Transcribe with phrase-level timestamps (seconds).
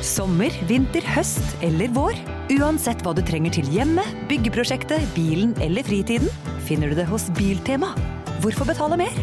[0.00, 2.16] Sommer, vinter, høst eller vår.
[2.56, 6.30] Uansett hva du trenger til hjemmet, byggeprosjektet, bilen eller fritiden,
[6.64, 7.92] finner du det hos Biltema.
[8.40, 9.20] Hvorfor betale mer?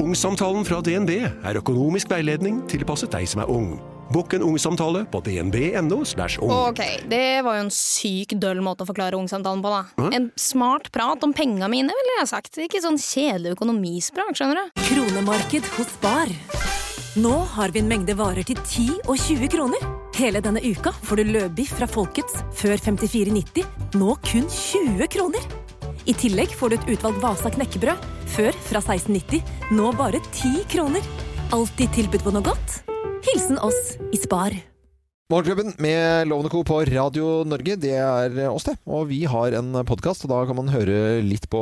[0.00, 3.74] Ungsamtalen fra DNB er økonomisk veiledning tilpasset deg som er ung.
[4.10, 6.00] Bokk en ungsamtale på dnb.no.
[6.42, 6.50] ung.
[6.50, 10.08] Ok, det var jo en syk døll måte å forklare ungsamtalen på, da.
[10.10, 12.58] En smart prat om penga mine, ville jeg sagt.
[12.58, 14.82] Ikke sånn kjedelig økonomisprat, skjønner du.
[14.88, 16.34] Kronemarked hos Bar.
[17.22, 19.86] Nå har vi en mengde varer til 10 og 20 kroner.
[20.18, 23.64] Hele denne uka får du løbiff fra Folkets før 54,90,
[23.94, 25.50] nå kun 20 kroner.
[26.10, 29.42] I tillegg får du et utvalgt Vasa knekkebrød, før fra 1690,
[29.78, 31.10] nå bare 10 kroner.
[31.54, 32.80] Alltid tilbud på noe godt.
[33.24, 34.54] Hilsen oss i Spar.
[35.30, 36.64] Morgenklubben med Lovende Co.
[36.66, 38.72] på Radio Norge, det er oss det.
[38.90, 41.60] Og vi har en podkast, og da kan man høre litt på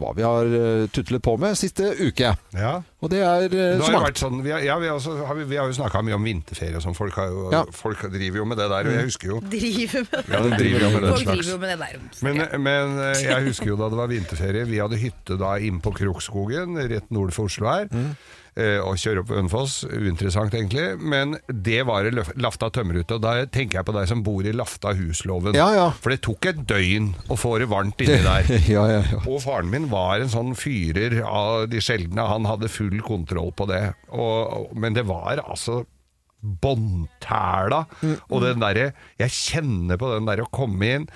[0.00, 2.32] hva vi har eh, tutlet på med siste uke.
[2.58, 2.72] Ja.
[3.04, 5.38] Og det er eh, Det har vært sånn, vi har, ja, vi, har også, har,
[5.38, 6.98] vi, vi har jo snakka mye om vinterferie og sånn.
[6.98, 7.62] Folk, har jo, Ja.
[7.70, 8.90] folk driver jo med det der.
[8.90, 10.26] Og jeg husker jo Driver med det.
[10.34, 11.34] ja, de driver jo med det, Folk slags.
[11.38, 12.06] driver jo med det der.
[12.26, 14.66] Men, men eh, jeg husker jo da det var vinterferie.
[14.74, 17.86] Vi hadde hytte da inn på Krokskogen, rett nord for Oslo her.
[17.94, 19.80] eh, Og kjøre opp Ønfoss.
[19.90, 20.84] Uinteressant, egentlig.
[21.02, 23.16] Men det var Løf- Lafta tømmerute.
[23.18, 25.56] Og da tenker jeg på deg som bor i Lafta husloven.
[25.58, 25.88] Ja, ja.
[25.98, 28.52] For det tok et døgn å få det varmt inni der.
[28.70, 29.22] ja, ja, ja.
[29.26, 32.28] Og faren min var en sånn fyrer av de sjeldne.
[32.30, 33.82] Han hadde full kontroll på det.
[34.14, 35.82] Og, men det var altså
[36.44, 37.78] båndtæla.
[38.28, 41.06] Og den derre Jeg kjenner på den derre å komme inn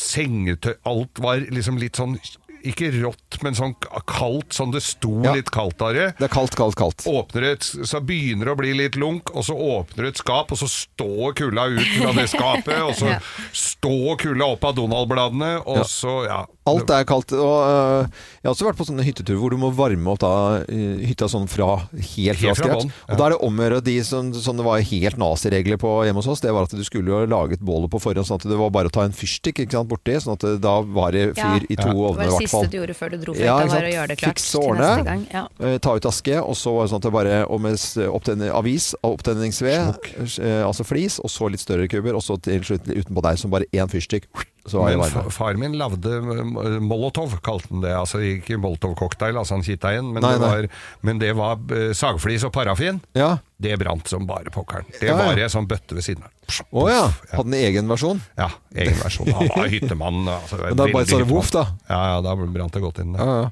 [0.00, 2.16] Sengetøy Alt var liksom litt sånn
[2.64, 3.74] ikke rått, men sånn
[4.08, 5.34] kaldt, sånn det sto Ja.
[5.36, 6.06] litt kaldt av det.
[6.18, 7.04] Det er kaldt, kaldt, kaldt.
[7.06, 10.58] Åpner et, så begynner det å bli litt lunk, og så åpner et skap, og
[10.58, 13.14] så står kulda ut fra det skapet, og så
[13.52, 15.84] står kulda opp av Donald-bladene, og Ja.
[15.84, 16.42] så, ja.
[16.66, 17.32] Alt er kaldt.
[17.36, 18.06] Og uh,
[18.40, 21.28] jeg har også vært på sånne hytteturer hvor du må varme opp da uh, hytta
[21.28, 23.12] sånn fra helt Helt fra bånn, ja.
[23.12, 25.92] Og da er det om å gjøre de som, som det var helt naziregler på
[26.06, 28.40] hjemme hos oss, det var at du skulle jo lage et bål på forhånd, sånn
[28.40, 31.34] at det var bare å ta en fyrstikk borti, sånn at det, da var det
[31.36, 31.68] fyr Ja.
[31.68, 32.08] i to Ja.
[32.14, 33.92] Ovner var i det siste du gjorde før du dro fra Ja, hytta, var å
[33.94, 35.26] gjøre det klart Fikse neste gang.
[35.34, 35.44] Ja.
[35.60, 37.78] Eh, ta ut aske, og så sånn at det bare og med
[38.08, 42.88] opptenning, avis, opptenningsved, eh, altså flis, og så litt større kuber, og så til slutt
[42.90, 44.30] utenpå der som bare én fyrstikk.
[44.72, 47.92] Men far min lagde eh, molotov, kalte han det.
[47.92, 50.68] Altså ikke molotov-cocktail, altså han kitta inn, men, Nei, det var,
[51.04, 53.02] men det var eh, sagflis og parafin.
[53.18, 53.34] Ja.
[53.60, 54.88] Det brant som bare pokkeren.
[54.98, 55.28] Det Ja, ja.
[55.28, 56.32] var ei sånn bøtte ved siden av.
[56.72, 57.02] Å ja.
[57.32, 58.20] Hadde den egen versjon?
[58.40, 59.30] Ja, egen versjon.
[59.36, 60.24] Han var hyttemann.
[60.28, 61.66] Altså, Men da bare sa det voff, da.
[61.88, 63.14] Ja, ja, da brant det godt inn.
[63.20, 63.50] Ja, ja.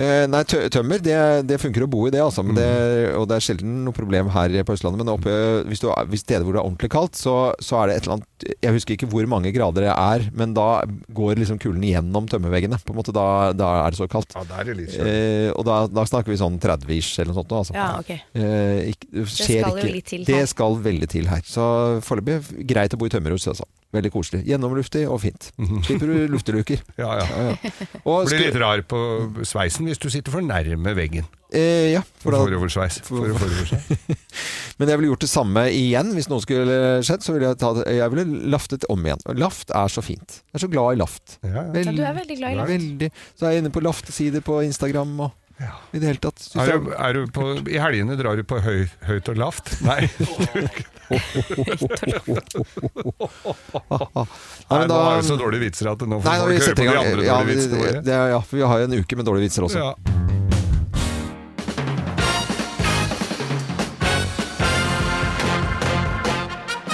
[0.00, 1.16] Eh, nei, tø tømmer, det,
[1.48, 2.44] det funker å bo i det, altså.
[2.46, 3.18] Men det, Mm.
[3.20, 5.00] og det er sjelden noe problem her på Østlandet.
[5.02, 5.32] Men oppe,
[5.68, 8.16] hvis, du, hvis steder hvor det er ordentlig kaldt, så, så er det et eller
[8.18, 12.28] annet Jeg husker ikke hvor mange grader det er, men da går liksom kulden gjennom
[12.32, 12.78] tømmerveggene.
[12.86, 14.32] På en måte, da, da er det så kaldt.
[14.38, 14.96] Ja, er det litt.
[14.96, 17.52] Eh, og da, da snakker vi sånn 30-ish eller noe sånt.
[17.60, 17.76] Altså.
[17.76, 18.22] Ja, okay.
[18.32, 20.30] Eh, ikke, det skal skal jo litt til her.
[20.32, 21.44] det skal veldig til her.
[21.44, 21.66] Så
[22.06, 23.48] foreløpig greit å bo i tømmerhus.
[23.52, 23.68] Altså.
[23.90, 24.44] Veldig koselig.
[24.46, 25.48] Gjennomluftig og fint.
[25.58, 26.80] Slipper du lufteluker.
[27.00, 27.24] Ja, ja.
[27.26, 27.70] Ja, ja.
[28.10, 28.98] Og Blir litt rar på
[29.46, 31.26] sveisen hvis du sitter for nærme veggen.
[31.50, 33.00] Eh, ja, for Foroversveis.
[33.06, 34.18] For, foroversveis.
[34.78, 37.26] men jeg ville gjort det samme igjen hvis noe skulle skjedd.
[37.26, 39.24] Så ville jeg, ta det, jeg ville laftet om igjen.
[39.26, 40.40] Og laft er så fint.
[40.50, 41.36] Jeg er så glad i laft.
[41.42, 41.66] Ja, ja.
[41.74, 42.74] Ja, du er veldig glad i laft.
[42.76, 43.10] Veldig.
[43.34, 45.36] Så er jeg inne på laftesider på Instagram og
[45.92, 46.40] i det hele tatt.
[46.56, 49.72] Er du, er du på, I helgene drar du på høy, høyt og lavt?
[49.84, 50.08] Nei.
[54.70, 57.04] Nå er det så dårlige vitser at nå får nei, folk høre på de andre
[57.18, 58.02] dårlige vi, vitsene våre.
[58.34, 59.78] ja, vi har jo en uke med dårlige vitser også.
[59.82, 59.92] Ja.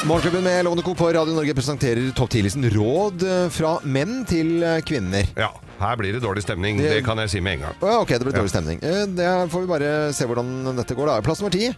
[0.07, 0.95] Morgenklubben med Lovende Co.
[0.95, 5.27] på Radio Norge presenterer topp 10-listen råd eh, fra menn til eh, kvinner.
[5.35, 5.49] ja,
[5.81, 6.79] her blir det dårlig stemning.
[6.79, 7.75] Det- Det kan jeg si med en gang.
[8.03, 8.79] Ok, det blir dårlig stemning.
[8.83, 11.07] Eh, Det får vi bare se hvordan dette går.
[11.07, 11.21] da.
[11.23, 11.75] Plass nummer ti.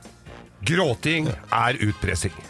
[0.64, 2.32] Gråting er utpressing.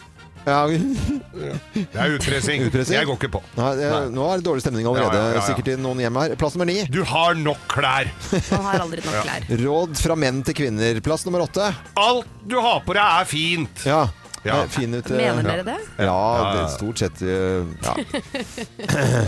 [0.49, 2.63] Ja, Det er utpressing.
[2.65, 2.97] Utpressing?
[2.97, 3.41] Jeg går ikke på.
[3.59, 4.09] Nei, det, Nei.
[4.17, 5.41] nå er det dårlig stemning allerede, Ja, ja, ja, ja.
[5.45, 6.35] sikkert i noen hjem her.
[6.41, 6.85] Plass nummer ni.
[6.89, 8.09] Du har nok klær.
[8.55, 9.45] Man har aldri nok klær.
[9.61, 11.03] Råd fra menn til kvinner.
[11.05, 11.69] Plass nummer åtte.
[12.01, 13.85] Alt du har på deg er fint.
[13.85, 14.07] Ja.
[14.47, 14.63] Ja.
[14.63, 15.11] Eh, Fin ut.
[15.11, 15.79] eh, Mener dere det?
[15.99, 16.65] Ja, det ja.
[16.65, 17.95] er stort sett eh, ja.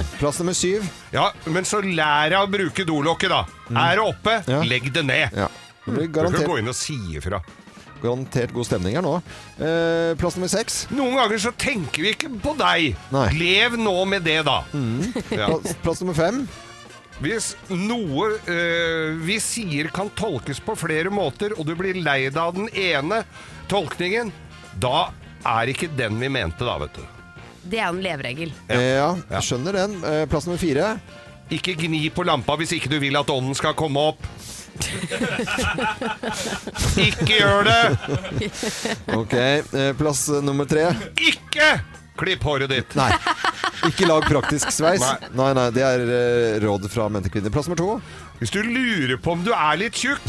[0.21, 0.87] Plass nummer syv.
[1.15, 3.45] Ja, Men så lær deg å bruke dolokket, da.
[3.71, 4.53] Er det oppe, Mm.
[4.55, 4.61] Ja.
[4.67, 5.35] legg det ned.
[5.37, 5.49] Ja.
[5.87, 7.41] Det blir Du kan gå inn og si ifra.
[8.01, 9.17] garantert god stemning her nå.
[9.61, 10.87] Eh, plass nummer seks.
[10.91, 12.95] Noen ganger så tenker vi ikke på deg.
[13.13, 13.27] Nei.
[13.29, 13.39] Mm.
[13.39, 14.63] Lev nå med det, da.
[15.31, 15.49] Ja.
[15.51, 16.47] Plass, plass nummer fem.
[17.21, 22.39] Hvis noe øh, vi sier kan tolkes på flere måter, og du blir lei deg
[22.41, 23.25] av den ene
[23.69, 24.33] tolkningen,
[24.79, 25.11] da
[25.47, 27.03] er ikke den vi mente, da, vet du.
[27.71, 28.53] Det er en leveregel.
[28.69, 28.77] Ja.
[28.77, 29.99] Eh, ja, jeg skjønner den.
[30.05, 30.95] Eh, plass nummer fire.
[31.51, 34.23] Ikke gni på lampa hvis ikke du vil at ånden skal komme opp.
[37.01, 37.83] Ikke gjør det!
[39.13, 40.87] Ok, eh, plass nummer tre.
[41.21, 41.75] Ikke
[42.21, 42.95] klipp håret ditt!
[42.99, 43.11] Nei.
[43.89, 45.03] Ikke lag praktisk sveis.
[45.03, 45.31] Nei.
[45.37, 47.53] Nei, nei, det er eh, råd fra menn til kvinner.
[47.55, 47.99] Plass nummer to.
[48.41, 50.25] Hvis du lurer på om du er litt tjukk,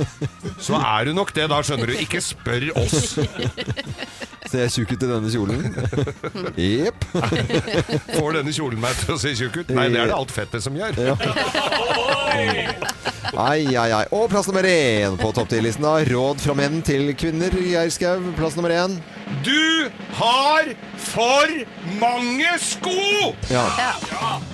[0.66, 1.98] så er du nok det da, skjønner du.
[2.00, 3.12] Ikke spør oss.
[4.52, 5.60] Ser jeg tjukk ut i denne kjolen?
[6.60, 7.04] Jepp.
[8.16, 9.70] Får denne kjolen meg til å se tjukk ut?
[9.76, 10.96] Nei, det er det alt fettet som gjør.
[13.32, 14.02] Ai, ai, ai.
[14.16, 15.84] Og plass nummer én på topp 10-listen.
[15.86, 15.98] da.
[16.08, 17.52] Råd fra menn til kvinner.
[17.64, 18.98] Geir Skau, plass nummer én.
[19.44, 20.72] Du har
[21.02, 21.52] for
[22.00, 22.94] mange sko!
[23.50, 23.64] Ja.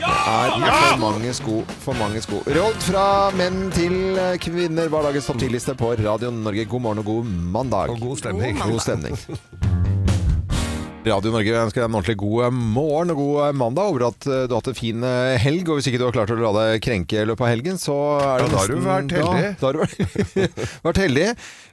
[0.01, 1.63] Er for mange sko.
[1.85, 2.43] For mange sko.
[2.59, 3.07] Rollt fra
[3.37, 6.65] menn til kvinner var dagens topp 10-liste på Radio Norge.
[6.69, 7.95] God morgen og god mandag.
[7.95, 8.61] Og god stemning.
[8.65, 9.19] God stemning.
[11.09, 13.89] Radio Norge ønsker deg en ordentlig god morgen og god mandag.
[13.89, 15.71] Håper at eh, du har hatt en fin eh, helg.
[15.71, 17.97] Og hvis ikke du har klart å la deg krenke i løpet av helgen, så
[18.19, 19.49] er det Ja, da har du vært heldig.
[19.59, 19.83] Da, har du
[20.89, 21.27] vært, heldig.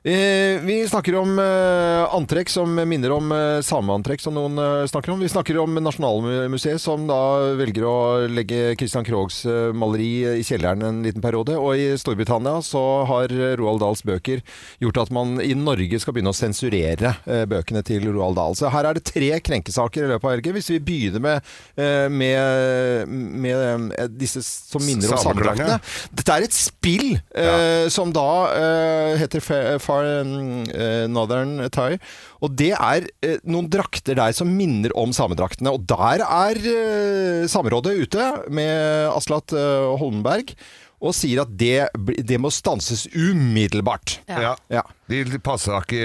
[0.06, 5.24] Eh, vi snakker om eh, antrekk som minner om eh, sameantrekk, som noen snakker om.
[5.26, 7.20] Vi snakker om Nasjonalmuseet, som da
[7.58, 7.96] velger å
[8.30, 11.58] legge Christian Kroghs eh, maleri i kjelleren en liten periode.
[11.58, 14.46] Og i Storbritannia så har Roald Dahls bøker
[14.84, 17.16] gjort at man i Norge skal begynne å sensurere
[17.50, 18.56] bøkene til Roald Dahl.
[18.58, 20.56] Så her er det tre krenkesaker i løpet av helgen.
[20.58, 23.10] Hvis vi begynner med, eh, med,
[23.46, 25.80] med eh, disse som minner om samedraktene.
[26.16, 27.90] Dette er et spill ja.
[27.94, 29.44] som da eh, heter
[29.82, 32.00] Far eh, Northern Attire.
[32.46, 35.74] Og det er eh, noen drakter der som minner om samedraktene.
[35.74, 40.56] Og der er eh, Samerådet ute med Aslat eh, Holmberg
[41.04, 41.90] og sier at det,
[42.26, 44.20] det må stanses umiddelbart.
[44.32, 44.54] Ja.
[44.72, 44.84] Ja.
[45.12, 46.02] De passa ikke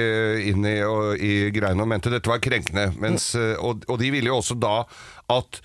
[0.50, 2.90] inn i, og, i greiene og mente dette var krenkende.
[3.00, 4.82] Mens, eh, og, og de ville jo også da
[5.30, 5.60] at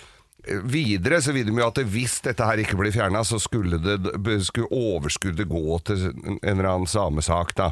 [0.70, 4.36] Videre så vil de jo at hvis dette her ikke blir fjerna, så skulle, det,
[4.46, 7.72] skulle overskuddet gå til en eller annen samesak, da.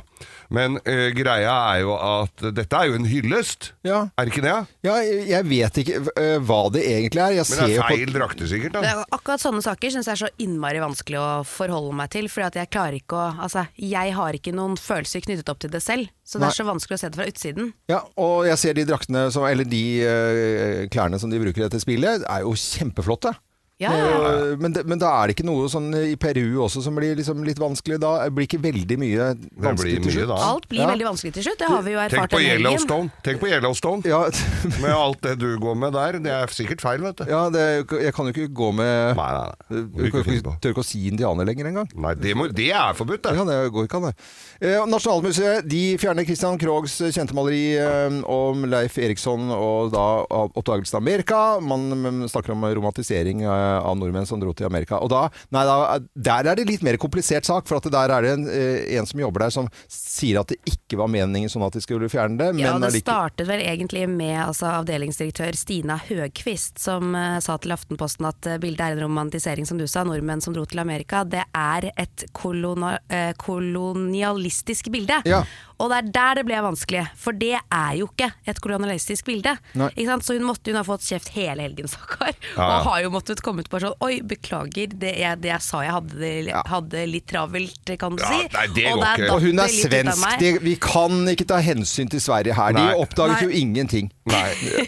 [0.53, 4.07] Men eh, greia er jo at dette er jo en hyllest, Ja.
[4.17, 4.55] er det ikke det?
[4.85, 7.37] Ja, jeg vet ikke eh, hva det egentlig er.
[7.39, 8.77] Jeg Men det er feil drakter, sikkert.
[8.79, 12.29] Da akkurat sånne saker syns jeg er så innmari vanskelig å forholde meg til.
[12.31, 15.71] Fordi at jeg klarer ikke å Altså, jeg har ikke noen følelser knyttet opp til
[15.73, 16.07] det selv.
[16.23, 16.51] Så det Nei.
[16.53, 17.71] er så vanskelig å se det fra utsiden.
[17.91, 21.65] Ja, og jeg ser de draktene som, eller de eh, klærne som de bruker i
[21.65, 23.33] dette spillet, er jo kjempeflotte.
[23.83, 24.31] Ja, ja, ja.
[24.53, 27.15] Eh, Men, det, men da er det ikke noe sånn i Peru også som blir
[27.19, 27.99] liksom litt vanskelig.
[28.03, 30.31] Da Det blir ikke veldig mye vanskelig blir til slutt.
[30.33, 30.37] da.
[30.53, 30.89] Alt blir Ja.
[30.93, 31.59] veldig vanskelig til slutt.
[31.59, 32.41] Det har vi jo Tenk på.
[32.43, 33.11] Yellowstone.
[33.23, 34.01] Tenk på Yellowstone.
[34.09, 34.21] Ja,
[34.83, 36.19] Med alt det du går med der.
[36.23, 37.25] Det er sikkert feil, vet du.
[37.29, 37.65] ja det,
[38.01, 39.81] jeg kan jo ikke gå med Nei, nei, nei.
[40.09, 41.89] Du tør ikke å si indianer lenger engang.
[41.95, 43.35] Nei, det, må, det er forbudt, det.
[43.37, 44.15] Ja, det går ikke an, det.
[44.63, 50.05] Eh, Nasjonalmuseet de fjerner Christian Krogs kjente maleri eh, om Leif Eriksson og da
[50.53, 51.39] oppdagelsen av Amerika.
[51.63, 54.99] Man, man snakker om romantisering eh, av nordmenn som dro til Amerika.
[55.03, 55.99] Og da, nei, da,
[56.29, 59.07] der er det litt mer komplisert sak, for at der er det en, eh, en
[59.09, 62.39] som jobber der som sier at det ikke var meningen sånn at de skulle fjerne
[62.39, 62.51] det.
[62.61, 68.27] Ja, Det startet vel egentlig med altså, avdelingsdirektør Stina Høgkvist som uh, sa til Aftenposten
[68.29, 71.23] at uh, bildet er en romantisering, som du sa, nordmenn som dro til Amerika.
[71.27, 75.21] Det er et kolona, uh, kolonialistisk bilde.
[75.29, 75.43] Ja.
[75.83, 79.51] Og det er der det ble vanskelig, for det er jo ikke et kolonialistisk bilde.
[79.75, 80.23] Ikke sant?
[80.23, 82.31] Så hun måtte hun ha fått kjeft hele helgen, stakkar.
[82.31, 82.67] Ja, ja.
[82.79, 85.81] Og har jo måttet komme ut på sånn Oi, beklager, det jeg, det jeg sa
[85.83, 88.47] jeg hadde, det, hadde litt travelt, kan du Ja, si.
[88.55, 89.29] nei, det og går ikke.
[89.35, 90.25] Og hun er svensk.
[90.39, 92.73] Det, vi kan ikke ta hensyn til Sverige her.
[92.79, 93.43] De oppdaget Nei.
[93.43, 94.09] jo ingenting.
[94.31, 94.43] Nei.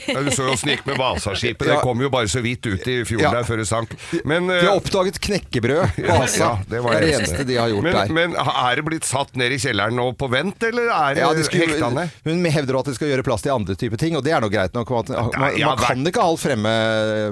[0.07, 1.65] Ja, Du så jo åssen det gikk med Vasaskipet.
[1.67, 1.81] Det Ja.
[1.83, 3.31] kom jo bare så vidt ut i fjorden Ja.
[3.35, 3.91] der før det sank.
[4.23, 5.99] Men, De eh, har oppdaget knekkebrød.
[6.07, 6.39] Altså.
[6.39, 8.13] ja, det var det det eneste de har gjort men, der.
[8.15, 11.43] Men er det blitt satt ned i kjelleren nå på vent, eller er Ja, de
[11.43, 12.09] hekta ned?
[12.25, 14.49] hun hevder at de skal gjøre plass til andre typer ting, og det er nå
[14.51, 14.91] greit nok.
[14.91, 16.73] at- Man, man, har kan ikke alt fremme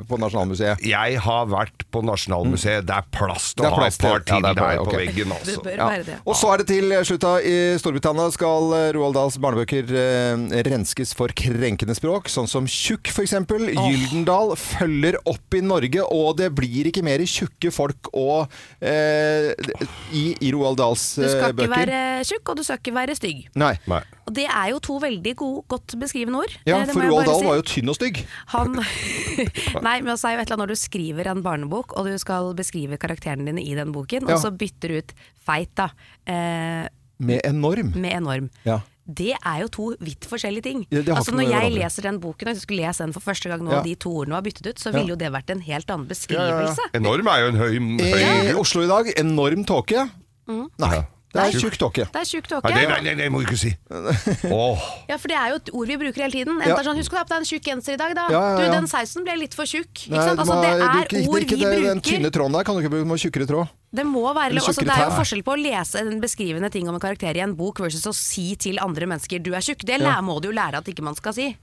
[0.08, 0.82] på Nasjonalmuseet.
[0.86, 2.86] Jeg har vært på Nasjonalmuseet.
[2.86, 5.38] Det er plass til å ha et par til- det er der på veggen, Det
[5.40, 5.62] altså.
[5.64, 6.18] bør være det.
[6.26, 10.64] Og så er det til slutt da, I Storbritannia skal eh, Roald Dahls barnebøker eh,
[10.70, 13.34] renskes for krenkende språk, sånn som tjukk f.eks.
[13.34, 18.48] Gyldendal følger opp i Norge, og det blir ikke mer tjukke folk og,
[18.82, 19.52] eh,
[20.14, 21.74] i, i Roald Dahls Du skal eh, ikke bøker.
[21.74, 23.33] være tjukk, og du skal ikke være stygg.
[23.60, 23.74] Nei.
[23.92, 24.00] Nei.
[24.28, 26.54] Og det er jo to veldig gode, godt beskrivende ord.
[26.66, 27.46] Ja, Eh, det for Roald Dahl si.
[27.50, 28.22] var jo tynn og stygg.
[28.54, 28.78] Han
[29.88, 32.18] Nei, men også er jo et eller annet når du skriver en barnebok, og du
[32.22, 34.36] skal beskrive karakterene dine i den boken, Ja.
[34.36, 35.14] og så bytter du ut
[35.46, 35.90] feit da,
[36.28, 36.88] eh,
[37.20, 37.94] Med enorm.
[37.96, 38.50] med enorm.
[38.66, 38.80] Ja.
[39.06, 40.86] Det er jo to vidt forskjellige ting.
[40.90, 41.80] Ja, det altså Når jeg hverandre.
[41.84, 43.78] leser den boken, og jeg skulle lese den for første gang nå, Ja.
[43.80, 44.98] og de to ordene var byttet ut, så Ja.
[45.00, 46.68] ville jo det vært en helt annen Ja, ja, ja.
[46.68, 46.80] beskrivelse.
[46.94, 50.10] Enorm er jo en høy, høy I Oslo i dag, enorm tåke.
[50.48, 52.04] Nei, det er tjukk tåke.
[52.14, 53.72] Det er tjukk Nei, ja det, nei, nei, det må du ikke si.
[54.54, 54.84] Åh.
[55.10, 56.60] Ja, for det er jo et ord vi bruker hele tiden.
[56.62, 56.68] Ja.
[56.76, 58.28] Enten er sånn, Husk å ha på deg en tjukk genser i dag, da.
[58.30, 58.68] Ja, ja, ja.
[58.70, 59.90] Du, den sausen ble litt for tjukk.
[60.06, 60.44] Ikke Nei, sant?
[60.44, 62.94] Altså, det er ikke- ord ikke vi det- Den tynne tråden der kan du ikke
[62.94, 63.74] bruke, med tjukkere tråd.
[63.94, 66.96] Det må være Altså, det er jo forskjell på å lese en beskrivende ting om
[66.96, 69.86] en karakter i en bok versus å si til andre mennesker 'du er tjukk'.
[69.86, 70.20] Det Ja.
[70.22, 71.56] må du jo lære at ikke man skal si.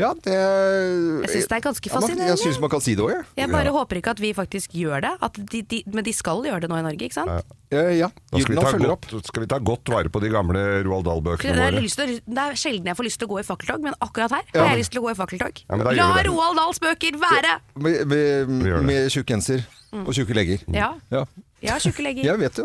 [0.00, 2.28] Ja, det Jeg syns det er ganske fascinerende.
[2.32, 3.24] Jeg syns man kan si det òg, jeg.
[3.42, 5.10] Jeg bare håper ikke at vi faktisk gjør det.
[5.26, 7.54] At de, de, men de skal gjøre det nå i Norge, ikke sant?
[7.70, 8.08] Ja, ja.
[8.32, 11.52] Da skal vi, ta godt, skal vi ta godt vare på de gamle Roald Dahl-bøkene
[11.54, 11.82] er, våre.
[11.84, 14.34] lyst til, det er sjelden jeg får lyst til å gå i fakkeltog, men akkurat
[14.38, 14.64] her Ja.
[14.64, 15.62] har jeg lyst til å gå i fakkeltog.
[15.68, 16.08] Ja, La.
[16.26, 17.52] Roald Dahls bøker være!
[17.78, 20.64] Med, med, med tjukk genser og tjukke legger.
[20.74, 21.24] Ja, Ja.
[21.60, 22.24] Jeg har tjukke legger.
[22.24, 22.64] Jeg vet det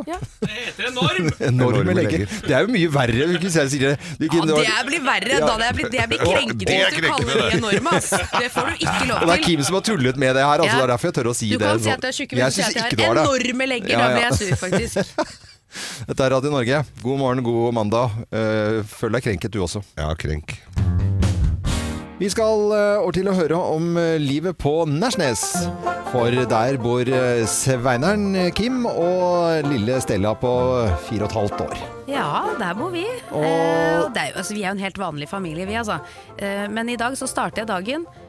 [0.55, 2.23] heter enorm Enorme Enorme legger.
[2.23, 2.35] legger.
[2.47, 3.95] Det er jo mye verre hvis jeg sier det.
[4.19, 5.33] det, Ja, ikke- det blir verre.
[5.35, 5.45] Ja.
[5.49, 7.95] Da det blir, det blir er hvis du kaller krenkende, de enorme.
[7.99, 8.09] Ass.
[8.15, 9.43] Det får du ikke lov Og det er.
[9.45, 10.59] Kim som har tullet med det her.
[10.63, 10.75] Altså, Ja.
[10.79, 11.67] Det er derfor jeg tør å si Du det.
[11.67, 13.15] kan si at du er tjukk, men du sier syns at ikke jeg du har
[13.15, 13.25] det.
[13.25, 13.89] enorme legger.
[13.89, 14.95] Ja, Da blir jeg sur, faktisk.
[16.07, 16.85] Dette er Radio Norge.
[17.03, 18.11] God morgen, god mandag.
[18.31, 19.83] Følg Føl deg krenket du også.
[19.99, 20.55] Ja, krenk.
[22.17, 25.43] Vi skal eh, over til å høre om eh, livet på Nærsnes.
[26.15, 30.51] For der bor eh, Sveineren eh, Kim og lille Stella på
[31.09, 31.81] fire og et halvt år.
[32.07, 33.03] Ja, der bor vi.
[33.03, 35.97] Eh, og det er altså, vi er jo en helt vanlig familie, vi altså.
[36.39, 38.24] Eh, men i dag så starter jeg dagen eh,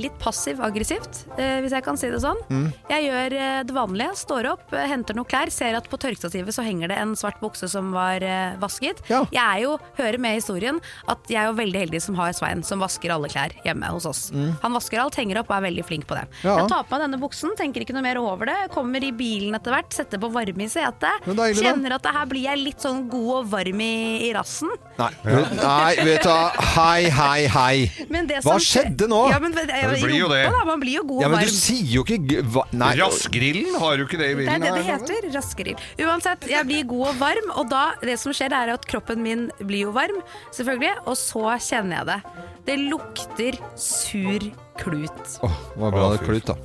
[0.00, 2.38] litt passiv-aggressivt, eh, hvis jeg kan si det sånn.
[2.48, 2.68] Mm.
[2.88, 6.54] Jeg gjør eh, det vanlige, står opp, eh, henter noen klær, ser at på tørkestativet
[6.56, 9.02] så henger det en svart bukse som var eh, vasket.
[9.10, 9.24] Ja.
[9.34, 12.32] Jeg er jo, hører med i historien, at jeg er jo veldig heldig som har
[12.38, 14.22] Svein, som vasker alle klær hjemme hos oss.
[14.62, 16.24] Han vasker alt, henger opp og er veldig flink på det.
[16.30, 16.40] Mm.
[16.48, 16.56] Ja.
[16.62, 19.58] Jeg tar på meg denne buksen, tenker ikke noe mer over det, kommer i bilen
[19.58, 23.04] etter hvert, setter på varme i setet, kjenner at det her blir jeg litt sånn
[23.12, 23.92] god og varm i,
[24.28, 24.72] i rassen.
[24.98, 26.48] Nei, nei, vet du hva.
[26.74, 28.06] Hei, hei, hei.
[28.10, 29.20] Men det Hva som skje- skjedde nå?
[29.30, 30.42] Ja, men, det, Det blir jo det.
[30.52, 31.48] Da, man blir jo god Ja, men varm.
[31.48, 32.92] du sier jo ikke hva, Nei.
[33.00, 34.98] Rassgrillen, har du ikke det i Det er det det her?
[34.98, 35.28] heter.
[35.34, 35.76] Raskerill.
[36.06, 39.48] Uansett, jeg blir god og varm, og da, det som skjer er at kroppen min
[39.60, 40.22] blir jo varm,
[40.54, 42.20] selvfølgelig, og så kjenner jeg det.
[42.68, 44.40] Det lukter sur
[44.78, 45.38] klut.
[45.42, 46.26] Åh, det var bra Å, det fy.
[46.28, 46.56] klut, da.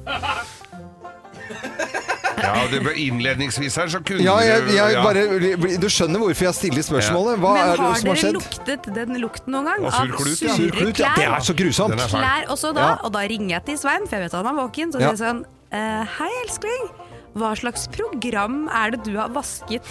[2.43, 5.03] Ja, det ble innledningsvis her, så kunne Ja, jeg, du jeg ja.
[5.03, 5.23] bare,
[5.79, 7.39] du skjønner hvorfor jeg stiller spørsmålet.
[7.39, 8.37] Hva Men er det har som har dere skjedd?
[8.39, 9.85] luktet den lukten noen gang?
[9.85, 10.55] Av sur klut, ja.
[10.57, 11.13] Sur klut, ja.
[11.15, 11.95] Det er så grusomt.
[11.95, 12.19] Den er fæl.
[12.23, 12.97] klær også da, Ja.
[13.03, 14.91] og da ringer jeg til Svein, for jeg vet han er våken.
[14.93, 15.11] Så Ja.
[15.13, 16.83] sier jeg sånn eh, Hei, elskling.
[17.33, 19.81] Hva slags program er det du har vasket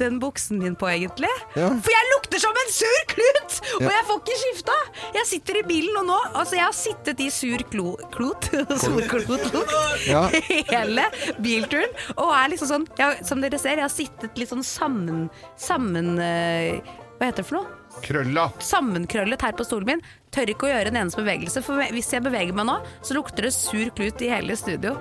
[0.00, 1.30] den buksen min på, egentlig?
[1.56, 1.68] Ja.
[1.80, 3.56] For jeg lukter som en sur klut!
[3.78, 3.90] Og Ja.
[3.96, 4.76] jeg får ikke skifta!
[5.16, 8.50] Jeg sitter i bilen, og nå Altså, jeg har sittet i sur klo, klot
[8.84, 10.26] Surklotlukt Ja.
[10.70, 11.08] hele
[11.42, 15.28] bilturen, og er liksom sånn jeg, Som dere ser, jeg har sittet litt sånn sammen
[15.60, 16.80] Sammen eh,
[17.18, 17.76] Hva heter det for noe?
[18.04, 18.46] Krølla.
[18.62, 20.02] sammenkrøllet her på stolen min.
[20.30, 23.48] Tør ikke å gjøre en eneste bevegelse, for hvis jeg beveger meg nå, så lukter
[23.48, 24.94] det sur klut i hele studio.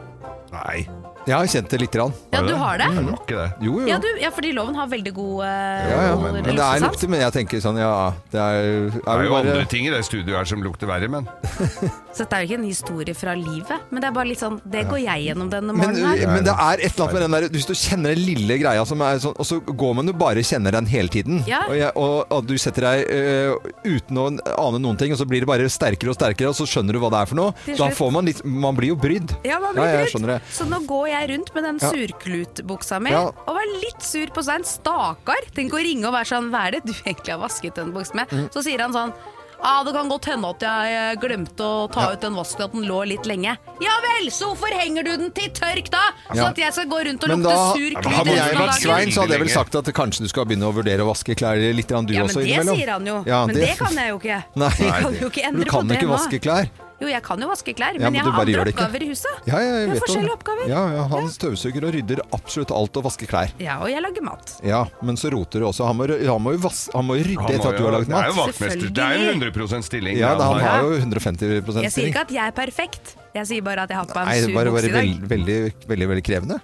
[0.49, 0.87] Nei,
[1.27, 2.13] Jeg har kjent det lite grann.
[2.33, 2.87] Ja, du har det?
[3.13, 3.49] ikke det.
[3.61, 3.85] Jo, jo.
[3.85, 6.15] Ja, du, ja fordi loven har veldig god uh, Ja, ja.
[6.17, 7.91] men, Men det er lukter, men jeg tenker sånn, ja
[8.33, 10.89] Det er, er Det er jo bare andre ting i det studioet her som lukter
[10.89, 11.27] verre, men
[12.15, 14.57] Så dette er jo ikke en historie fra livet, men det er bare litt sånn
[14.63, 16.33] Det går jeg gjennom denne men, morgenen her.
[16.33, 18.87] men det er et eller annet med den der Hvis du kjenner den lille greia
[18.89, 21.43] som er sånn Og så går man jo bare kjenner den hele tiden.
[21.49, 21.61] Ja.
[21.67, 25.27] Og, jeg, og, og du setter deg uh, uten å ane noen ting, og så
[25.29, 27.53] blir det bare sterkere og sterkere, og så skjønner du hva det er for noe.
[27.75, 29.35] Da får man litt Man blir jo brydd.
[29.43, 30.13] Ja, man blir Ja, brydd.
[30.15, 30.41] skjønner.
[30.55, 31.91] Så nå går jeg rundt med den Ja.
[31.91, 33.25] surklutbuksa mi Ja.
[33.27, 34.63] og var litt sur på Svein.
[34.63, 35.43] Stakkar!
[35.53, 38.15] Tenk å ringe og være sånn Hva er det du egentlig har vasket den buksa
[38.15, 38.29] med?
[38.29, 38.49] Mm.
[38.53, 39.13] Så sier han sånn
[39.59, 42.75] Ja, det kan godt hende at jeg eh, glemte å ta ut den vasken, at
[42.75, 43.57] den lå litt lenge.
[43.83, 46.03] Ja vel, så hvorfor henger du den til tørk da?
[46.31, 48.59] Så at jeg skal gå rundt og Men lukte da sur men klut Hadde jeg
[48.59, 48.75] vært?
[48.79, 51.35] Svein, så hadde jeg vel sagt at kanskje du skal begynne å vurdere å vaske
[51.39, 52.77] klær litt du Ja, men også det innimellom.
[52.79, 53.17] sier han jo.
[53.27, 54.43] Ja, men det, kan jeg jo ikke.
[54.63, 54.71] Nei.
[54.79, 56.15] Jeg kan jo ikke endre Du kan på det ikke nå.
[56.15, 56.71] vaske klær.
[56.99, 59.37] Jo, jeg kan jo vaske klær, Ja, men, men jeg har andre oppgaver i huset.
[59.47, 60.35] Ja, jeg Jeg har om forskjellige det.
[60.35, 60.65] oppgaver.
[60.67, 63.53] Ja, ja, han støvsuger og rydder absolutt alt og vasker klær.
[63.63, 64.51] Ja, og jeg lager mat.
[64.67, 65.87] Ja, men så roter du også.
[65.87, 67.95] Han må, han må, jo, vas, han må jo rydde Han etter at du har
[67.95, 68.51] lagd Det er jo mat.
[68.51, 68.91] vaktmester.
[68.99, 70.19] Det er jo 100% stilling.
[70.19, 70.83] Ja, da, han har.
[70.83, 71.83] jo 150 stilling.
[71.87, 74.27] Jeg sier ikke at jeg er perfekt, jeg sier bare at jeg har på meg
[74.27, 74.99] en det sur bare, bukse i dag.
[74.99, 76.59] veldig, veldig, veldig, veldig krevende.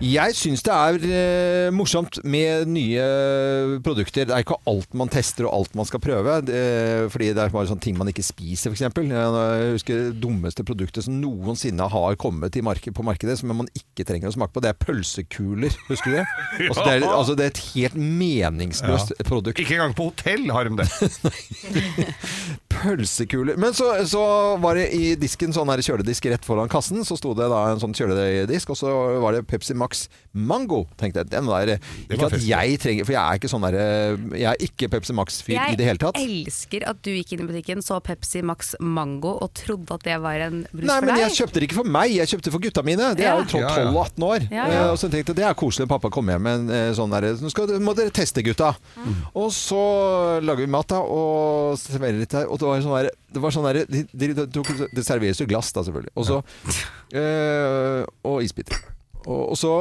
[0.00, 3.02] Jeg syns det er eh, morsomt med nye
[3.84, 4.24] produkter.
[4.24, 6.38] Det er ikke alt man tester og alt man skal prøve.
[6.48, 6.62] Det,
[7.12, 8.86] fordi det er bare sånne ting man ikke spiser, f.eks.
[8.86, 13.68] Jeg husker det dummeste produktet som noensinne har kommet i marked, på markedet, som man
[13.76, 14.64] ikke trenger å smake på.
[14.64, 15.76] Det er pølsekuler.
[15.90, 16.24] Husker du det?
[16.70, 19.60] Altså, det, er, altså, det er et helt meningsløst produkt.
[19.60, 20.88] Ikke engang på hotell har de det.
[22.70, 23.58] Pølsekuler.
[23.60, 24.22] Men så, så
[24.62, 27.82] var det i disken, sånn her kjøledisk rett foran kassen, så sto det da en
[27.82, 30.84] sånn kjøledisk, og så var det Pepsi Max Mango.
[31.00, 31.72] Tenkte jeg, den der,
[32.10, 33.76] ikke at jeg trenger, for jeg er ikke sånn der,
[34.38, 36.20] jeg er ikke Pepsi Max-fyr i det hele tatt.
[36.20, 40.04] Jeg elsker at du gikk inn i butikken, så Pepsi Max Mango og trodde at
[40.06, 40.90] det var en brus for deg.
[40.92, 43.10] Nei, men jeg kjøpte det ikke for meg, jeg kjøpte det for gutta mine.
[43.18, 43.48] De er jo Ja.
[43.50, 43.90] tross Ja, ja.
[43.90, 44.46] 12 og 18 år.
[44.50, 44.84] Ja, ja.
[44.84, 46.92] Eh, Og så tenkte jeg det er koselig når pappa kommer hjem med en eh,
[46.94, 48.70] sånn derre Nå skal, må dere teste, gutta.
[48.96, 49.16] Mm.
[49.34, 49.82] Og så
[50.44, 52.46] lager vi mat, da, og serverer litt her.
[52.46, 54.62] Og det var sånn der, det var sånn der, de, de, de,
[54.94, 56.12] Det serveres jo glass, da, selvfølgelig.
[56.14, 56.40] Og så
[57.14, 58.76] øh, Og isbiter.
[59.26, 59.72] og, og så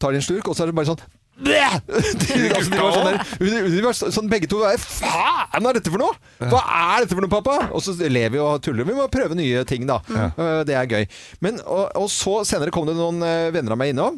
[0.00, 1.04] tar de en slurk, og så er det bare sånn
[1.36, 1.74] Bleh!
[1.84, 5.76] De, altså, de var sånn, der, de, de var sånn begge to er, faen er
[5.76, 6.14] dette for noe?
[6.40, 7.56] Hva er dette for noe, pappa?
[7.76, 8.88] Og så lever vi og tuller.
[8.88, 9.98] Vi må prøve nye ting, da.
[10.16, 11.04] Eh, Det er gøy.
[11.44, 14.16] Men, og, og så senere kom det noen eh, venner av meg innom.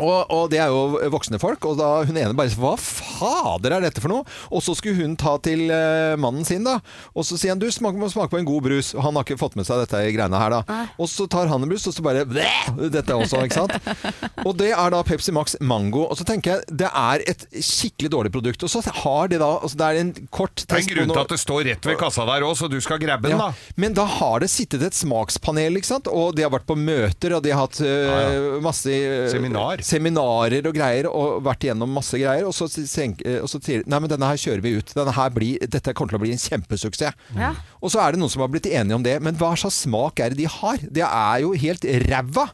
[0.00, 3.84] Og, og det er jo voksne folk, og da hun ene bare Hva fader er
[3.84, 4.24] dette for noe?
[4.50, 6.78] Og så skulle hun ta til uh, mannen sin, da.
[7.14, 8.92] Og så sier han du smak, må smake på en god brus.
[8.96, 10.80] Og han har ikke fått med seg dette i greiene her, da.
[11.00, 12.70] Og så tar han en brus, og så bare Bleh!
[12.90, 13.76] Dette også, ikke sant?
[14.46, 16.06] Og det er da Pepsi Max Mango.
[16.08, 18.64] Og så tenker jeg det er et skikkelig dårlig produkt.
[18.64, 21.12] Og så har de da altså Det er en kort Det er en test grunn
[21.12, 23.50] til at det står rett ved kassa der òg, så du skal grabbe den, ja,
[23.50, 23.74] da.
[23.80, 26.08] men da har det sittet et smakspanel, ikke sant?
[26.10, 29.82] og de har vært på møter, og de har hatt øh, masse uh, Seminar.
[29.90, 32.46] Seminarer og greier, og vært igjennom masse greier.
[32.48, 34.94] Og så, senk- øh, og så sier de nei, men denne her kjører vi ut.
[34.96, 37.18] Denne her blir, dette kommer til å bli en kjempesuksess.
[37.36, 37.52] Ja.
[37.82, 39.18] Og så er det noen som har blitt enige om det.
[39.24, 40.80] Men hva slags smak er det de har?
[40.86, 42.48] Det er jo helt ræva!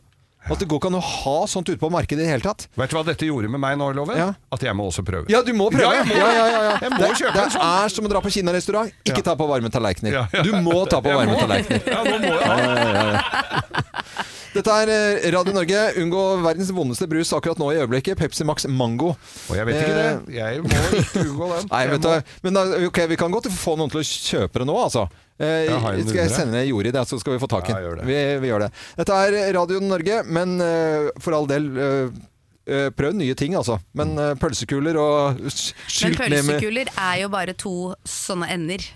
[0.46, 2.68] At det går ikke an å ha sånt ute på markedet i det hele tatt.
[2.78, 4.14] Vet du hva dette gjorde med meg nå, Loven?
[4.14, 4.28] Ja.
[4.54, 5.26] At jeg må også prøve.
[5.32, 5.88] Ja, du må prøve!
[5.90, 6.76] Ja, jeg må, Ja, ja, ja, ja.
[6.84, 7.64] Jeg må det, kjøpe det en sånn.
[7.82, 8.94] er som å dra på Kina-restaurant.
[9.10, 10.14] Ikke ta på varme tallerkener.
[10.20, 10.44] Ja, ja.
[10.46, 11.82] Du må ta på varme tallerkener.
[11.90, 13.84] Ja, nå må jeg.
[14.56, 15.82] Dette er eh, Radio Norge.
[16.02, 18.18] Unngå verdens vondeste brus akkurat nå i øyeblikket.
[18.20, 19.12] Pepsi Max Mango.
[19.50, 20.34] Og jeg vet ikke det.
[20.36, 21.68] Jeg må ikke unngå den.
[21.74, 24.68] Nei, vet du, men da, ok, vi kan godt få noen til å kjøpe det
[24.70, 25.06] nå, altså.
[25.36, 27.84] Eh, jeg skal jeg sende Jorid, så skal vi få tak i den.
[27.84, 28.06] Ja, det.
[28.08, 28.70] vi, vi gjør det.
[29.02, 32.14] Dette er Radio Norge, men uh, for all del eh,
[32.72, 33.76] eh, Prøv nye ting, altså.
[33.98, 37.74] Men uh, pølsekuler og sk- Men skylt ned med pølsekuler er jo bare to
[38.08, 38.86] sånne ender.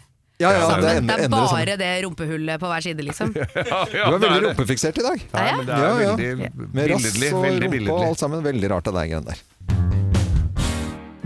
[0.41, 0.81] Ja, ja, Sammen.
[0.81, 3.35] det Det er, er, ender, ender bare det rumpehullet på hver side, liksom.
[3.37, 4.49] Ja, ja, Du er veldig det.
[4.49, 5.25] rumpefiksert i dag.
[5.35, 6.17] Nei, Er men det er Ja, ja.
[6.17, 7.33] veldig Med rass billedlig.
[7.35, 8.09] og Veldig rumpe og billedlig.
[8.09, 8.43] alt sammen.
[8.49, 10.00] Veldig rart det deg, greiene der.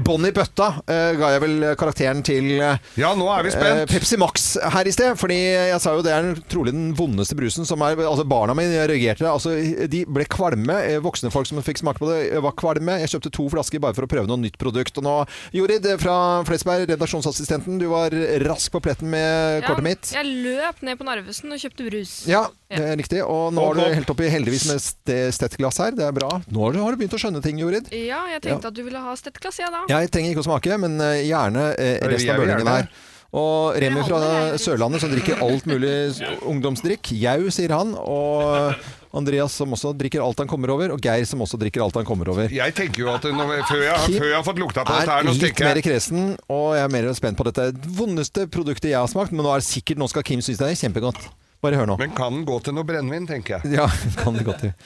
[0.04, 3.84] Bonnie Bøtta uh, ga jeg vel karakteren til eh, Ja, nå er vi spent.
[3.84, 5.14] Uh, Pepsi Max her i sted.
[5.20, 8.84] Fordi jeg sa jo det er trolig den vondeste brusen som er Altså Barna mine
[8.90, 9.26] reagerte.
[9.30, 9.54] Altså,
[9.90, 10.76] de ble kvalme.
[11.04, 12.98] Voksne folk som fikk smake på det, var kvalme.
[13.02, 14.98] Jeg kjøpte to flasker bare for å prøve noe nytt produkt.
[15.00, 15.14] Og nå,
[15.56, 16.16] Jorid fra
[16.48, 20.12] Flesberg, redaksjonsassistenten, du var rask på pletten med kortet mitt.
[20.14, 22.14] Jeg løp ned på Narvesen og kjøpte brus.
[22.30, 23.22] Ja, det er riktig.
[23.24, 25.96] Og nå har du helt oppi heldigvis med stettglass her.
[25.96, 26.30] Det er bra.
[26.50, 27.90] Nå har du, begynt å skjønne ting, Jorid.
[27.94, 29.84] Ja, jeg tenkte at du ville ha stettglass, jeg da.
[29.94, 33.10] Jeg trenger ikke å smake, men eh, gjerne eh, resten av bøllingen bølingen her.
[33.34, 34.18] Og Remi fra.
[34.62, 35.94] Sørlandet som drikker alt mulig
[36.52, 37.10] ungdomsdrikk.
[37.18, 37.94] Jau, sier han.
[37.98, 38.76] Og
[39.14, 40.94] Andreas som også drikker alt han kommer over.
[40.94, 42.52] Og Geir som også drikker alt han kommer over.
[42.54, 45.16] Jeg tenker jo at når, før, jeg, før jeg har fått lukta på dette Er
[45.18, 48.92] her, nå litt mer i kresen, og jeg er mer spent på dette vondeste produktet
[48.92, 49.34] jeg har smakt.
[49.34, 51.26] Men nå er det sikkert, nå skal Kim synes det er kjempegodt.
[51.64, 51.98] Bare hør nå.
[51.98, 53.80] Men kan den gå til noe brennevin, tenker jeg.
[53.80, 53.88] Ja,
[54.22, 54.76] kan det gå gjøre.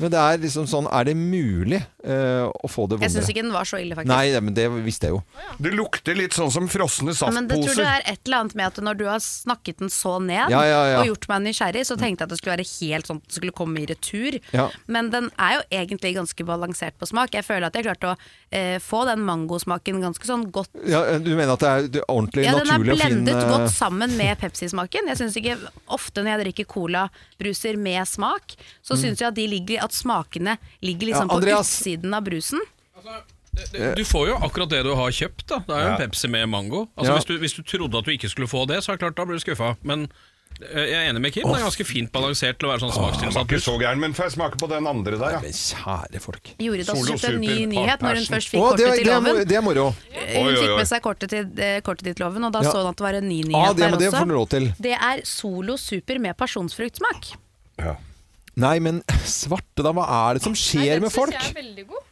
[0.00, 3.44] Men det er liksom sånn Er det mulig eh, å få det Jeg syns ikke
[3.44, 4.12] den var så ille, faktisk.
[4.12, 5.20] Nei, men det visste jeg jo.
[5.60, 7.36] Det lukter litt sånn som frosne saftposer.
[7.36, 9.92] Men det tror du er et eller annet med at når du har snakket den
[9.92, 11.00] så ned Ja, ja, ja.
[11.02, 13.38] og gjort meg nysgjerrig, så tenkte jeg at det skulle være helt sånn at det
[13.40, 14.38] skulle komme i retur.
[14.56, 14.68] Ja.
[14.90, 17.36] Men den er jo egentlig ganske balansert på smak.
[17.36, 18.16] Jeg føler at jeg klarte å
[18.56, 22.56] eh, få den mangosmaken ganske sånn godt Ja, du mener at det er ordentlig, naturlig
[22.56, 22.64] å finne...
[22.64, 25.12] Ja, den er blendet eh, godt sammen med Pepsi-smaken.
[25.12, 25.58] Jeg synes ikke
[25.90, 28.54] Ofte når jeg drikker colabruser med smak,
[28.86, 31.28] så syns jeg at de ligger At smakene ligger liksom.
[31.28, 32.60] Ja, på utsiden av brusen.
[33.52, 35.46] Det- Du får jo akkurat det du har kjøpt.
[35.48, 36.88] da Det er jo en Pepsi med mango.
[36.96, 37.16] Altså Ja.
[37.18, 39.16] hvis, du, hvis du trodde at du ikke skulle få det, så er det klart
[39.16, 39.76] da blir du skuffa.
[39.82, 40.08] Men
[40.62, 41.42] eh, jeg er enig med Kim.
[41.48, 44.12] Det er ganske fint balansert til å være sånn var smakstilsatt ikke så gæren, men
[44.14, 45.40] får jeg smake på den andre der, ja.
[45.40, 46.50] Kjære folk.
[46.60, 49.48] Jorid da Solo kjøpte en ny nyhet når hun først fikk kortet til loven.
[49.48, 49.90] det er moro.
[49.90, 52.70] Hun Oi, oi, fikk med seg kortet til, eh, loven, og da Ja.
[52.70, 54.34] så hun at det var en ny Ja, nyhet det, der men det får du
[54.34, 54.38] også.
[54.38, 54.74] lov til.
[54.80, 57.32] Det er Solo Super med pasjonsfruktsmak.
[57.78, 57.96] ja.
[58.58, 59.02] Nei, men
[59.38, 61.34] svarte da, hva er det som skjer med folk?
[61.34, 62.06] Den syns jeg er veldig god.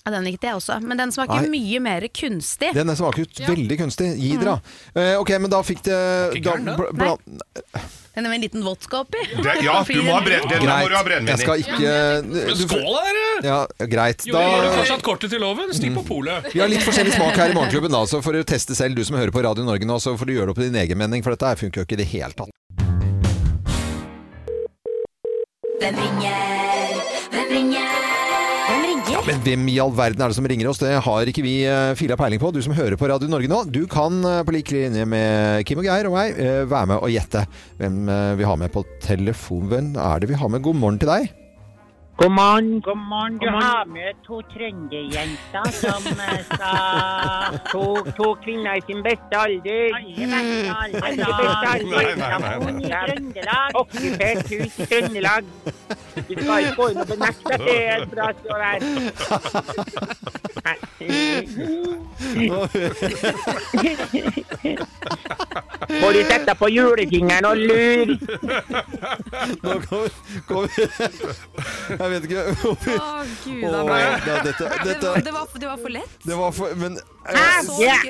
[0.00, 1.50] Ja, den likte jeg også, men den smaker Nei.
[1.52, 2.70] mye mer kunstig.
[2.72, 4.14] Den smaker ut veldig kunstig.
[4.16, 4.76] Gi dere, da.
[4.96, 5.98] uh, ok, men da fikk det
[6.40, 7.50] da, gæren, den.
[8.16, 9.20] er med en liten vodka oppi.
[9.28, 11.66] Det, ja, du må ha brenn, den må du ha brennevin Jeg skal i.
[11.68, 13.26] ikke skål, dere!
[13.44, 13.60] Ja,
[13.92, 14.24] greit.
[14.24, 15.68] Da Gjør du fortsatt kortet til loven?
[15.76, 16.48] Stikk på polet.
[16.54, 19.04] vi har litt forskjellig smak her i Morgenklubben, da, så får du teste selv, du
[19.04, 21.04] som hører på Radio Norge nå, så får du gjøre det opp i din egen
[21.04, 22.56] mening, for dette funker jo ikke i det hele tatt.
[25.80, 26.96] Hvem ringer?
[27.32, 27.92] Hvem ringer?
[28.66, 29.22] Hvem ringer?
[29.24, 30.80] Men hvem i all verden er det som ringer oss?
[30.82, 32.50] Det har ikke vi uh, fila peiling på.
[32.52, 35.80] Du som hører på Radio Norge nå, du kan eh, på lik linje med Kim
[35.80, 37.46] og Geir og meg eh, være med og gjette
[37.80, 39.70] hvem eh, vi har med på telefonen.
[39.72, 40.60] Hvem er det vi har med?
[40.68, 41.39] God morgen til deg.
[42.20, 43.38] God morgen, god morgen.
[43.38, 47.84] Du har med to trønderjenter som eh, skal to,
[48.18, 49.96] to kvinner i sin beste alder.
[49.96, 52.00] Alle beste alder.
[52.68, 53.70] I Trøndelag.
[53.74, 55.44] Okkupert hus i Trøndelag.
[56.28, 58.80] Vi skal ikke gå inn og benekte at det er et bra sted være
[66.00, 68.06] Får du sette på julefingeren og lur?
[69.62, 70.08] Nå kommer,
[70.48, 70.68] kommer
[72.10, 73.10] Jeg vet ikke Å,
[73.44, 74.24] gud a meg.
[74.26, 76.16] Det var, det, det var for lett.
[76.26, 76.98] det var for Men
[77.66, 77.96] Så Ja.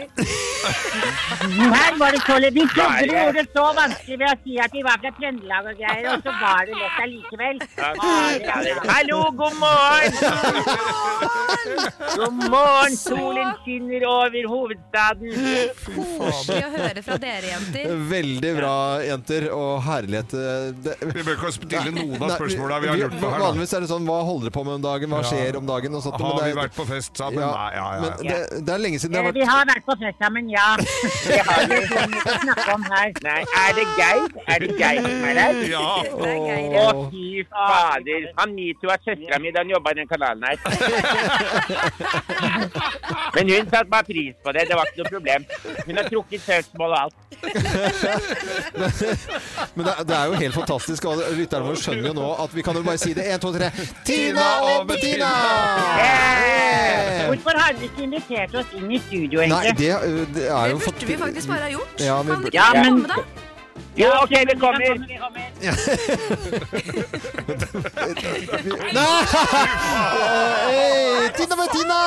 [1.40, 4.56] Her var det så litt De trodde de gjorde det så vanskelig ved å si
[4.60, 7.56] at de var fra Trøndelag og greier, og så var det lett allikevel.
[8.90, 10.12] Hallo, god morgen!
[12.16, 15.32] God morgen, solen skinner over hovedstaden.
[15.86, 17.94] Koselig å høre fra dere, jenter.
[18.12, 18.74] Veldig bra,
[19.08, 19.48] jenter.
[19.56, 20.34] Og herlighet.
[20.36, 23.44] eh, Det, Vi bør ikke stille noen av spørsmåla vi har lurt på her.
[23.46, 25.10] Vanligvis er det sånn Hva holder dere på med om dagen?
[25.16, 25.96] Hva skjer om dagen?
[25.98, 27.40] Og sånt, Har vi vært på fest sammen?
[27.42, 28.00] Ja, Nei, ja, ja.
[28.04, 30.44] Men det, det er lenge siden det har Vi vært har vært på fest sammen,
[30.52, 30.68] ja.
[31.30, 31.78] Det har vi.
[31.90, 32.04] Det
[32.46, 33.08] må om her.
[33.26, 34.22] Nei, er det Geir?
[34.46, 35.52] Er det Geir som er der?
[35.70, 35.88] Ja.
[36.20, 36.82] Det er Å,
[37.12, 38.22] fy fader.
[38.40, 40.56] Han metoo er søstera mi da han jobba i den kanalen her.
[43.34, 44.62] Men hun satte bare pris på det.
[44.68, 45.40] Det var ikke noe problem.
[45.86, 47.16] Hun har trukket søksmål og alt.
[49.76, 51.02] Men det, det er jo helt fantastisk.
[51.10, 53.24] Og lytterne våre skjønner jo nå at vi kan jo bare si det.
[53.30, 53.66] Én, to, tre.
[54.06, 55.30] Tina og Bettina!
[56.04, 59.76] Eh, Hvorfor har dere ikke invitert oss inn i studio, Nei, det,
[60.34, 62.00] det er Det burde vi faktisk bare ha gjort.
[62.00, 63.16] Ja, vi Kan burde- Ja, men- komme deg?
[63.96, 64.80] Jo, OK, vi kommer.
[68.96, 69.24] Nei!
[70.66, 72.00] Hey, Tina Bettina!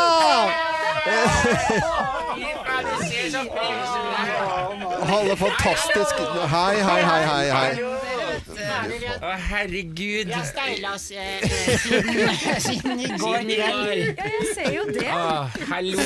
[5.08, 6.16] Hallo, fantastisk.
[6.52, 7.52] Hei, hei, hei, hei.
[7.52, 7.80] hei.
[8.64, 10.28] Å, herregud.
[10.30, 11.44] Vi har steila oss eh,
[12.66, 13.74] siden, i går Siden i kveld.
[13.74, 13.94] går.
[13.94, 15.08] Ja, jeg ser jo det.
[15.14, 15.18] Å,
[15.72, 16.06] hallo.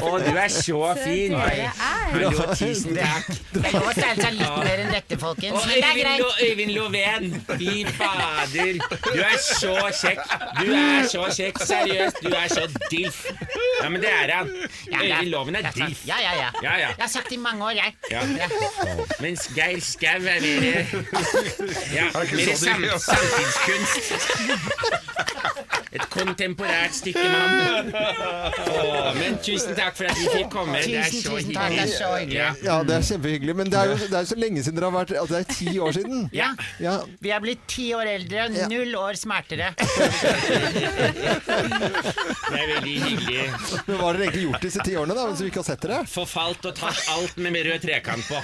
[0.00, 1.34] Å, du er så fin.
[1.36, 1.80] dere er.
[1.80, 3.30] Hallo, tusen takk.
[3.54, 5.66] Det er lov å steile seg litt mer enn dette, folkens.
[5.66, 6.22] Men det er greit.
[6.22, 7.28] Lo, Øyvind Loven.
[7.50, 8.80] Fy fader.
[9.10, 10.24] Du er så kjekk.
[10.60, 11.62] Du er så kjekk.
[11.70, 13.20] Seriøst, du er så dilf.
[13.80, 14.50] Ja, men det er han.
[14.50, 15.84] Ja, det er- Øyvind Loven er det sant.
[15.90, 16.04] dilf.
[16.08, 16.50] Ja, ja, ja.
[16.64, 16.90] Ja, ja.
[16.96, 17.94] Jeg har sagt det i mange år, jeg.
[18.10, 18.24] Ja.
[19.20, 20.84] Mens Geir Skau er mer
[21.94, 23.96] ja, Er mer sam, samtidskunst.
[25.90, 27.90] Et kontemporært stykke mann.
[27.90, 30.78] Å, men tusen takk for at vi fikk komme.
[30.84, 32.38] Det er så tusen takk, det er så hyggelig.
[32.38, 32.50] Ja.
[32.62, 33.54] Ja, det er kjempehyggelig.
[33.58, 35.44] Men det er jo det er så lenge siden dere har vært altså, Det er
[35.58, 36.18] ti år siden.
[36.36, 36.48] Ja.
[36.82, 36.94] Ja.
[37.18, 39.68] Vi er blitt ti år eldre, null år smertere.
[39.74, 39.82] Det
[42.54, 43.44] er veldig hyggelig.
[43.88, 45.82] Men hva har dere egentlig gjort disse ti årene, da, hvis vi ikke har sett
[45.88, 45.98] dere?
[46.14, 48.38] Forfalt og tatt alt med rød trekant på.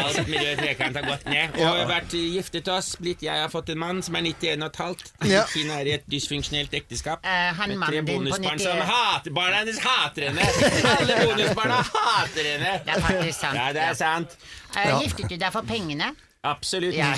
[0.00, 1.46] Alt med rød trekant har gått ned.
[1.60, 2.94] Og vært giftet oss.
[3.00, 5.12] Blitt, jeg har fått en mann som er 91 og et halvt.
[5.30, 5.42] Ja.
[5.54, 7.24] Hun er i et dysfunksjonelt ekteskap.
[7.26, 10.48] Uh, han Med tre bonusbarn som hater Barna hennes hater henne!
[10.96, 12.74] Alle bonusbarna hater henne!
[12.86, 13.60] Det er faktisk sant.
[13.60, 14.36] Ja, det er sant.
[14.76, 16.12] Eh, Giftet du deg for pengene?
[16.42, 16.94] Absolutt.
[17.00, 17.14] Ja.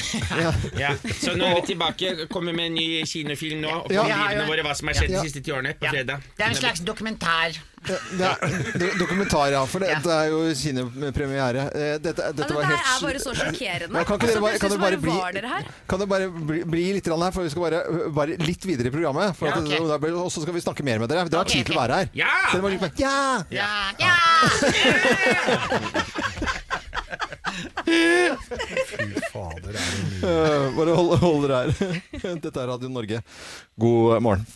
[0.78, 0.90] Ja.
[1.20, 2.26] Så nå er vi tilbake.
[2.30, 3.74] Kommer med en ny kinofilm nå.
[3.84, 4.02] Og Ja.
[4.08, 5.20] livene våre hva som har skjedd Ja.
[5.22, 5.74] de siste ti årene.
[5.78, 5.90] På Ja.
[5.92, 6.22] fredag.
[6.36, 7.54] Det er en slags dokumentar.
[7.86, 9.64] Det er dokumentar, ja.
[9.66, 9.98] For det, Ja.
[10.00, 11.62] det er jo kinopremiere.
[11.74, 13.94] Eh, Dette, Ja, dette var helt Det er bare så sjokkerende.
[13.98, 16.64] Ja, kan ikke Altså, dere bare, kan dere bare, bli, dere kan dere bare bli,
[16.64, 19.36] bli litt her, for vi skal bare, bare litt videre i programmet.
[19.36, 19.68] For at, ok.
[20.02, 21.28] da Og så skal vi snakke mer med dere.
[21.28, 22.08] Dere har tid til å være her.
[22.14, 22.50] Ja!
[22.52, 23.44] Dere må liksom ja!
[23.50, 23.92] ja!
[23.98, 24.16] Ja,
[25.38, 26.48] ja!
[27.84, 29.88] Fy fader, er.
[30.22, 32.00] Eh, bare hold dere her.
[32.44, 33.22] Dette er Radio Norge.
[33.80, 34.46] God morgen.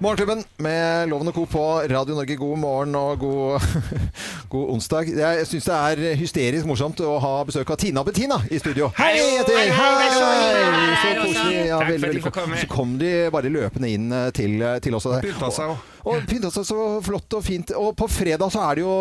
[0.00, 1.42] Morgenklubben med Loven og Co.
[1.44, 2.36] på Radio Norge.
[2.36, 3.60] God morgen og god,
[4.54, 5.10] god onsdag.
[5.12, 8.88] Jeg syns det er hysterisk morsomt å ha besøk av Tina og Bettina i studio.
[8.96, 9.44] Hei, Hei!
[9.44, 11.60] Hei, hei, er så koselig.
[11.68, 12.64] Ja, Takk for at komme.
[12.64, 15.10] Så kom de bare løpende inn eh, til, til oss.
[15.20, 15.88] Pynta seg òg.
[16.08, 17.72] Og pynta seg så flott og fint.
[17.76, 18.94] Og på fredag så er det jo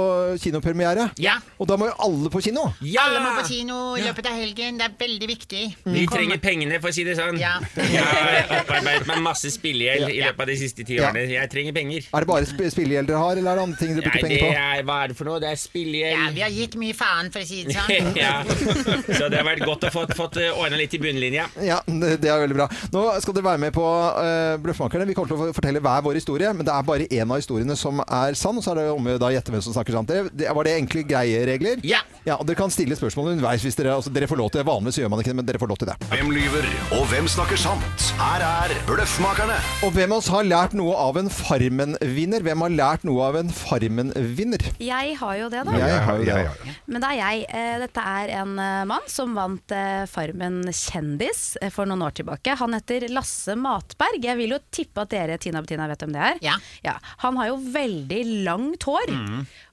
[0.44, 1.08] kinopremiere.
[1.22, 1.38] Ja.
[1.56, 2.66] Og da må jo alle på kino.
[2.84, 3.06] Ja!
[3.08, 4.80] Alle må på kino i løpet av helgen.
[4.82, 5.64] Det er veldig viktig.
[5.96, 7.40] Vi trenger pengene, for å si det sånn.
[7.40, 7.56] Ja.
[7.80, 11.12] Jeg har opparbeidet meg masse spillegjeld i løpet av de siste ti Ja.
[11.14, 12.10] Jeg trenger penger.
[12.10, 14.44] Er det bare sp spillegjeld dere har, eller er det andre ting dere bruker penger
[14.44, 14.52] på?
[14.60, 15.40] er, hva er det for noe?
[15.42, 15.58] Det er
[16.00, 18.16] Ja, vi har gitt mye faen, for å si det sånn.
[18.24, 18.44] ja.
[18.46, 21.48] Så det har vært godt å få fått ordna litt i bunnlinja.
[21.66, 22.68] Ja, det er veldig bra.
[22.94, 25.08] Nå skal dere være med på uh, Bløffmakerne.
[25.10, 27.78] Vi kommer til å fortelle hver vår historie, men det er bare én av historiene
[27.80, 28.60] som er sann.
[28.60, 30.12] Og så er det om å da gjette hvem som snakker sant.
[30.12, 31.84] Det, det, var det enkle, greie regler?
[31.88, 32.02] Ja.
[32.26, 34.68] Ja, og Dere kan stille spørsmål underveis hvis dere, altså, dere får lov til det.
[34.70, 35.98] Vanligvis gjør man ikke det, men dere får lov til det.
[36.12, 38.10] Hvem lyver, og hvem snakker sant?
[38.20, 39.58] Her er Bløffmakerne.
[39.88, 42.44] Og hvem av oss har lært noe av en Farmen-vinner?
[42.46, 44.64] Hvem har lært noe av en Farmen-vinner?
[44.82, 45.76] Jeg har jo det, da.
[45.80, 46.32] Jeg har jo det.
[46.32, 46.76] Ja, ja, ja.
[46.90, 47.46] Men det er jeg.
[47.60, 51.44] Eh, Dette er en eh, mann som vant eh, Farmen kjendis
[51.76, 52.56] for noen år tilbake.
[52.60, 54.24] Han heter Lasse Matberg.
[54.26, 56.44] Jeg vil jo tippe at dere Tina og Bettina vet hvem det er.
[56.86, 56.96] Ja.
[57.26, 59.14] Han har jo veldig langt hår.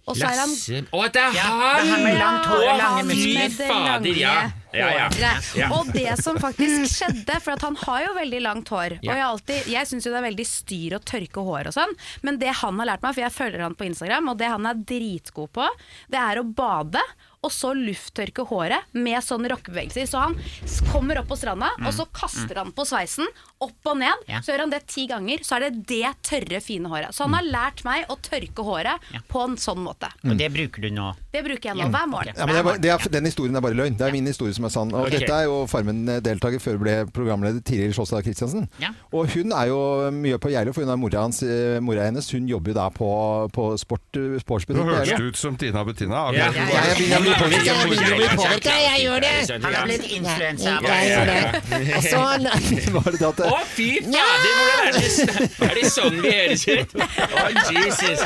[0.07, 2.61] Og så er han Lasse Å, det er Ja, det er han med langt hår
[2.61, 3.51] og Å, lange han muskler.
[3.57, 4.35] Fy fader, ja.
[4.77, 5.31] Ja, ja.
[5.57, 5.69] ja.
[5.73, 9.16] Og det som faktisk skjedde, for at han har jo veldig langt hår Og jeg,
[9.16, 12.37] har alltid- jeg syns jo det er veldig styr å tørke hår og sånn, men
[12.38, 14.75] det han har lært meg, for jeg følger han på Instagram, og det han er
[14.75, 15.66] dritgod på,
[16.12, 17.01] det er å bade.
[17.47, 20.07] Og så lufttørke håret med sånne rockebevegelser.
[20.11, 20.35] Så han
[20.66, 23.27] s- kommer opp på stranda, og så kaster han på sveisen,
[23.64, 24.25] opp og ned.
[24.29, 24.40] Ja.
[24.45, 27.14] Så gjør han det ti ganger, så er det det tørre, fine håret.
[27.16, 30.11] Så han har lært meg å tørke håret på en sånn måte.
[30.27, 31.12] Og det bruker du nå?
[31.33, 32.37] Det bruker jeg nå hver morgen.
[32.37, 33.97] Ja, men det er, det er, den historien er bare løgn.
[33.97, 34.92] Det er min historie som er sann.
[34.95, 35.21] Og okay.
[35.21, 38.69] Dette er jo Farmen-deltaker før hun ble programleder Tiril Sjåstad Kristiansen.
[38.83, 38.92] Ja.
[39.16, 39.81] Og hun er jo
[40.16, 42.29] mye på Geilo, for hun er mora, hans, eh, mora hennes.
[42.33, 43.11] Hun jobber jo da på,
[43.57, 44.83] på sport, sportsbutikk.
[44.83, 46.27] Nå høres du ut som Tina Bettina.
[46.37, 46.73] Ja, akkurat.
[46.73, 48.77] ja, jeg begynner å bli.
[48.77, 49.35] Jeg gjør det!
[49.57, 50.77] Han har blitt influensa.
[50.85, 51.37] Ja.
[51.97, 52.21] Og så
[52.97, 56.64] var det det at Å, fy fader, hvordan er det Er det sånn vi høres
[56.68, 56.94] ut?
[56.96, 58.24] Å, Jesus.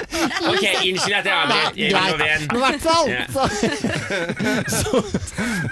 [0.50, 1.80] Ok, unnskyld at jeg avbrøt.
[1.80, 2.48] Jeg.
[2.50, 3.42] Men i hvert fall så,
[4.80, 5.02] så,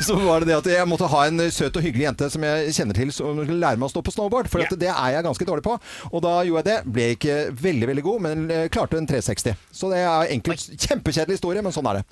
[0.08, 2.74] så var det det at jeg måtte ha en søt og hyggelig jente som jeg
[2.76, 4.50] kjenner til, som skulle lære meg å stå på snowboard.
[4.52, 5.76] For at det er jeg ganske dårlig på.
[6.12, 6.78] Og da gjorde jeg det.
[6.98, 9.56] Ble ikke veldig, veldig god, men eh, klarte en 360.
[9.80, 10.66] Så det er enkelt.
[10.78, 12.04] Kjempekjedelig historie, men sånn er det.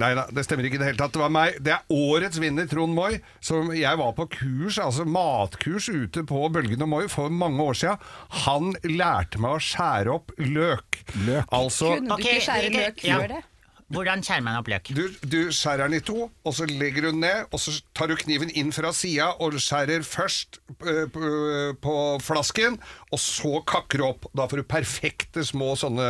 [0.00, 1.14] Nei da, det stemmer ikke i det hele tatt.
[1.14, 1.58] Det var meg.
[1.64, 3.20] Det er årets vinner, Trond Moi.
[3.44, 7.78] Som jeg var på kurs, altså matkurs ute på Bølgen og Moi for mange år
[7.82, 8.10] siden.
[8.46, 11.02] Han lærte meg å skjære opp løk.
[11.48, 13.44] Altså Kunne du ikke skjære løk før det?
[13.90, 14.92] Hvordan skjærer man opp løk?
[14.94, 18.10] Du, du skjærer den i to, og så legger du den ned, og så tar
[18.10, 22.78] du kniven inn fra sida og skjærer først eh, på, flasken,
[23.10, 24.28] og så kakker du opp.
[24.36, 26.06] Da får du perfekte små sånne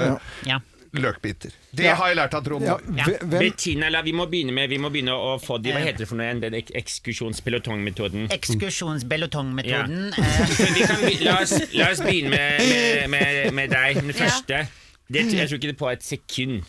[0.92, 1.52] løkbiter.
[1.72, 1.94] Det Ja.
[1.94, 2.76] har jeg lært av Trond Ja.
[2.84, 3.38] Moi.
[3.38, 6.08] Bettina, la, vi må begynne med Vi må begynne å få de, Hva heter det
[6.08, 6.40] for noe igjen?
[6.40, 8.28] Den ek ekskursjonspelotongmetoden.
[8.34, 10.12] Ekskursjonsbelotongmetoden.
[10.74, 14.00] Vi kan, be- la, oss, la oss begynne med, med, med, med deg.
[14.02, 14.66] Den første.
[15.10, 16.62] Det, jeg tror ikke det er på et sekund.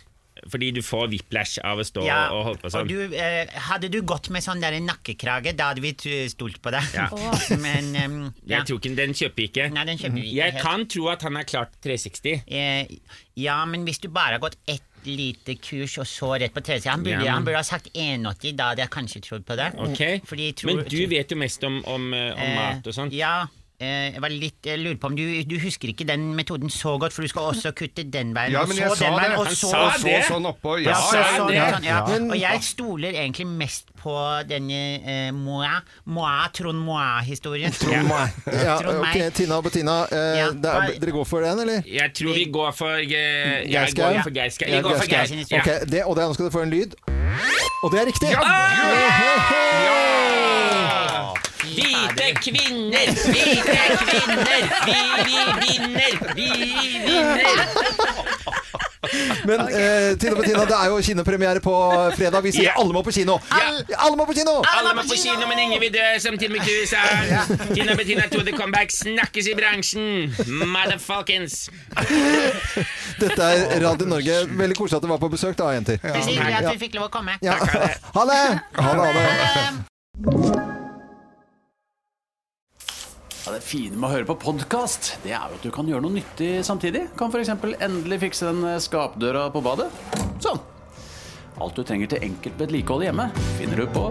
[0.49, 2.87] Fordi du får whiplash av å stå Ja, og holde på sånn.
[2.87, 5.93] du, eh, hadde du gått med sånn der nakkekrage, da hadde vi
[6.29, 6.83] stolt på deg.
[6.95, 7.09] Ja.
[7.65, 8.57] Men um, ja.
[8.59, 9.69] Jeg tror ikke Den kjøper ikke.
[9.71, 10.63] Nei, den kjøper vi ikke Jeg helt.
[10.63, 12.43] kan tro at han har klart 360.
[12.47, 12.87] Eh,
[13.35, 16.89] ja, men hvis du bare har gått ett lite kurs og så rett på 360
[16.91, 19.71] Han burde, Ja, han burde ha sagt 180, da hadde jeg kanskje trodd på det.
[19.81, 22.87] Ok, Fordi jeg tror- Men du vet jo mest om, om, eh, om Eh, mat
[22.87, 23.13] og sånt.
[23.13, 23.47] Ja.
[23.81, 26.91] Eh, Jeg var litt, jeg lurer på om du, du husker ikke den metoden så
[27.01, 29.39] godt, for du skal også kutte den veien, Ja, og men så den veien, det.
[29.41, 30.17] og så, så, sa det.
[30.27, 31.21] Så sånn oppå, ja, ja, ja.
[31.37, 31.51] sånn,
[31.87, 31.97] ja.
[32.21, 34.13] Og jeg stoler egentlig mest på
[34.49, 35.73] denne eh, Moa,
[36.13, 37.71] Moa, Trond Moa-historien.
[37.81, 38.25] Trond Moi.
[38.65, 40.55] Ja, Trond ok, Tina og Bettina, eh, Ja, er,
[41.01, 41.79] dere går for den, eller?
[41.89, 43.19] Jeg tror vi går for uh, Jeg
[43.69, 44.13] Geir går Skau?
[44.23, 45.45] for Geir Vi går for Geir Geir.
[45.45, 45.57] Skau.
[45.59, 46.91] Ok, det, og det, nå skal du få en lyd.
[47.83, 48.29] Og det er riktig!
[51.81, 56.49] Hvite kvinner, hvite kvinner, vi, vi vinner, vi
[57.07, 57.81] vinner.
[59.45, 61.73] Men eh, Tina og Bettina, det er jo kinopremiere på
[62.15, 62.43] fredag.
[62.45, 62.79] Vi sier yeah.
[62.79, 63.37] alle må på kino!
[63.49, 63.81] Yeah.
[64.05, 64.53] Alle må på kino!
[64.71, 67.01] Alle må på kino, men ingen vil dø, som Tim McHugh sa.
[67.73, 70.35] Tina Bettina to the comeback snakkes i bransjen.
[70.47, 71.69] Motherfuckings.
[73.19, 74.43] Dette er Radio Norge.
[74.51, 76.01] Veldig koselig at du var på besøk, da, jenter.
[76.01, 77.39] Det er hyggelig at vi fikk lov å komme.
[77.45, 77.57] Ja.
[77.57, 78.43] Ha det!
[78.77, 79.25] Ha det, ha
[80.21, 80.70] det.
[83.41, 86.03] Ja, det fine med å høre på podkast, det er jo at du kan gjøre
[86.05, 87.07] noe nyttig samtidig.
[87.17, 87.49] Kan f.eks.
[87.81, 89.87] endelig fikse den eh, skapdøra på badet.
[90.43, 90.59] Sånn.
[91.57, 93.25] Alt du trenger til enkelt vedlikehold hjemme,
[93.57, 94.05] finner du på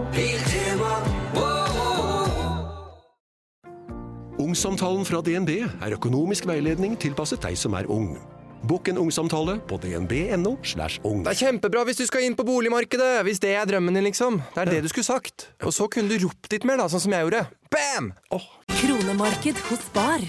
[4.41, 8.17] Ungsamtalen fra DNB er økonomisk veiledning tilpasset deg som er ung.
[8.61, 10.57] Bokk en ungsamtale på dnb.no.
[10.63, 11.23] slash ung.
[11.25, 14.41] Det er kjempebra hvis du skal inn på boligmarkedet, hvis det er drømmen din, liksom.
[14.53, 15.49] Det er det du skulle sagt.
[15.65, 17.45] Og så kunne du ropt litt mer, da, sånn som jeg gjorde.
[17.73, 18.11] Bam!
[18.35, 18.45] Oh.
[18.81, 20.25] Kronemarked hos Bar.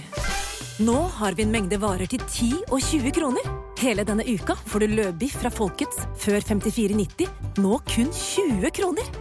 [0.83, 3.51] Nå har vi en mengde varer til 10 og 20 kroner.
[3.83, 7.29] Hele denne uka får du løbiff fra Folkets før 54,90,
[7.61, 9.13] nå kun 20 kroner.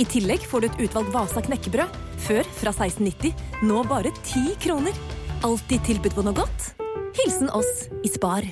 [0.00, 1.96] I tillegg får du et utvalgt Vasa knekkebrød,
[2.26, 3.32] før fra 16,90,
[3.68, 5.00] nå bare 10 kroner.
[5.46, 6.70] Alltid tilbud på noe godt.
[7.18, 8.46] Hilsen oss i Spar.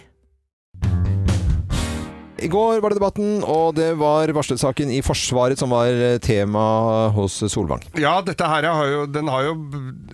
[2.39, 6.61] I går var det debatten, og det var varslersaken i Forsvaret som var eh, tema
[7.15, 7.83] hos Solvang.
[7.99, 9.55] Ja, dette her har jo, den har jo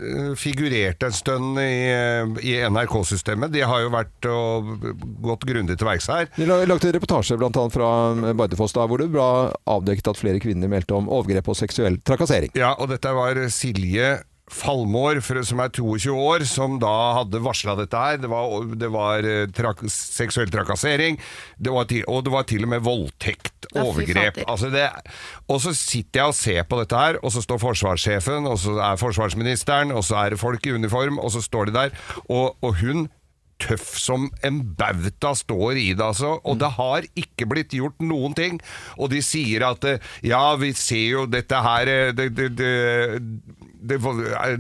[0.01, 3.53] eh, figurert en stund i, eh, i NRK-systemet.
[3.53, 4.73] De har jo vært og
[5.27, 6.31] gått grundig til verks her.
[6.39, 7.91] De lagde en reportasje annet fra
[8.33, 9.29] Bardufoss da, hvor det ble
[9.69, 12.57] avdekket at flere kvinner meldte om overgrep og seksuell trakassering.
[12.57, 14.15] Ja, og dette var Silje
[14.55, 18.21] Falmår, som er 22 år, som da hadde varsla dette her.
[18.23, 21.19] Det var, det var eh, trak seksuell trakassering,
[21.59, 24.39] det var til, og det var til og med voldtekt, Ja, overgrep.
[24.47, 24.87] Altså det,
[25.51, 28.79] og så sitter jeg og ser på dette her, og så står forsvarssjefen, og så
[28.79, 32.55] er forsvarsministeren, og så er det folk i uniform, og så står de der, og,
[32.63, 33.07] og hun
[33.63, 36.35] tøff som en bauta står i det, altså.
[36.45, 38.59] Og det har ikke blitt gjort noen ting.
[38.99, 42.73] Og de sier at eh, ja, vi ser jo dette her eh, det, det, det,
[43.89, 43.99] det,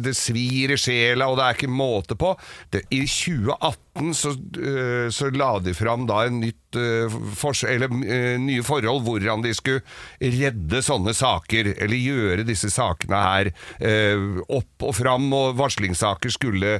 [0.04, 2.34] det svir i sjela, og det er ikke måte på.
[2.72, 7.16] Det, I 2018 så, eh, så la de fram da en nytt eh,
[7.70, 9.82] eller, eh, nye forhold, hvordan de skulle
[10.20, 13.52] redde sånne saker, eller gjøre disse sakene her
[14.52, 16.78] opp og fram, og varslingssaker skulle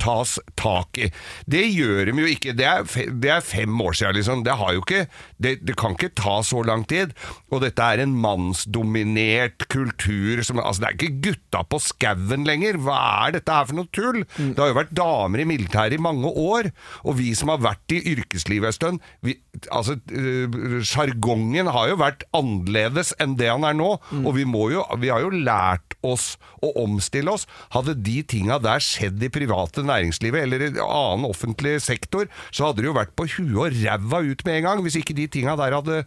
[0.00, 1.10] tas tak i.
[1.50, 2.54] Det gjør de jo ikke.
[2.56, 4.44] Det er, fe, det er fem år siden, liksom.
[4.46, 5.04] Det, har jo ikke,
[5.42, 7.14] det, det kan ikke ta så lang tid.
[7.52, 10.42] Og dette er en mannsdominert kultur.
[10.46, 12.80] Som, altså, det er ikke gutta på skauen lenger.
[12.84, 14.22] Hva er dette her for noe tull?
[14.36, 16.70] Det har jo vært damer i militæret i mange år.
[17.04, 19.36] Og vi som har vært i yrkeslivet en stund vi,
[19.72, 23.94] altså, øh, Sjargongen har jo vært annerledes enn det han er nå.
[24.24, 27.46] Og vi, må jo, vi har jo lært oss å omstille oss.
[27.74, 32.88] Hadde de tinga der skjedd i private næringslivet eller annen offentlig sektor, så hadde det
[32.90, 35.76] jo vært på huet og ræva ut med en gang, hvis ikke de tinga der
[35.76, 36.02] hadde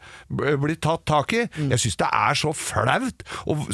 [0.61, 1.45] blitt tatt tak i.
[1.57, 3.25] Jeg syns det er så flaut.
[3.47, 3.67] Og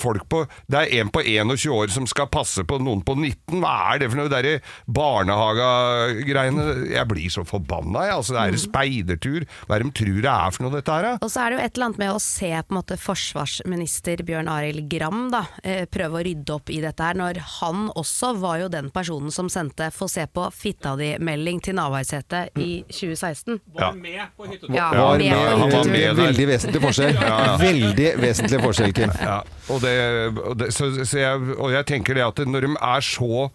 [0.00, 3.60] folk på Det er en på 21 år som skal passe på noen på 19.
[3.60, 6.66] Hva er det for noe derre barnehagegreiene?
[6.92, 8.16] Jeg blir så forbanna, jeg.
[8.16, 9.46] Altså, det er speidertur.
[9.66, 11.08] Hva er det de tror det er for noe, dette her?
[11.20, 14.24] Og så er det jo et eller annet med å se på en måte forsvarsminister
[14.26, 18.32] Bjørn Arild Gram da, eh, prøve å rydde opp i dette her, når han også
[18.40, 23.60] var jo den personen som sendte 'få se på fitta di'-melding til Navarsete i 2016.
[23.74, 24.74] Var med på hyttetur.
[24.74, 26.22] Ja, Var med på hyttetur.
[26.22, 27.14] Veldig vesentlig forskjell.
[27.14, 27.56] Ja, ja.
[27.60, 29.10] Veldig vesentlig forskjell, Kim.
[29.20, 29.94] Ja, og, det,
[30.38, 33.50] og, det, så, så jeg, og jeg tenker det at når de er så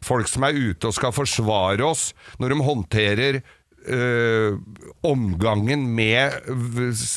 [0.00, 3.42] Folk som er ute og skal forsvare oss, når de håndterer
[3.84, 4.56] øh,
[5.04, 6.32] omgangen med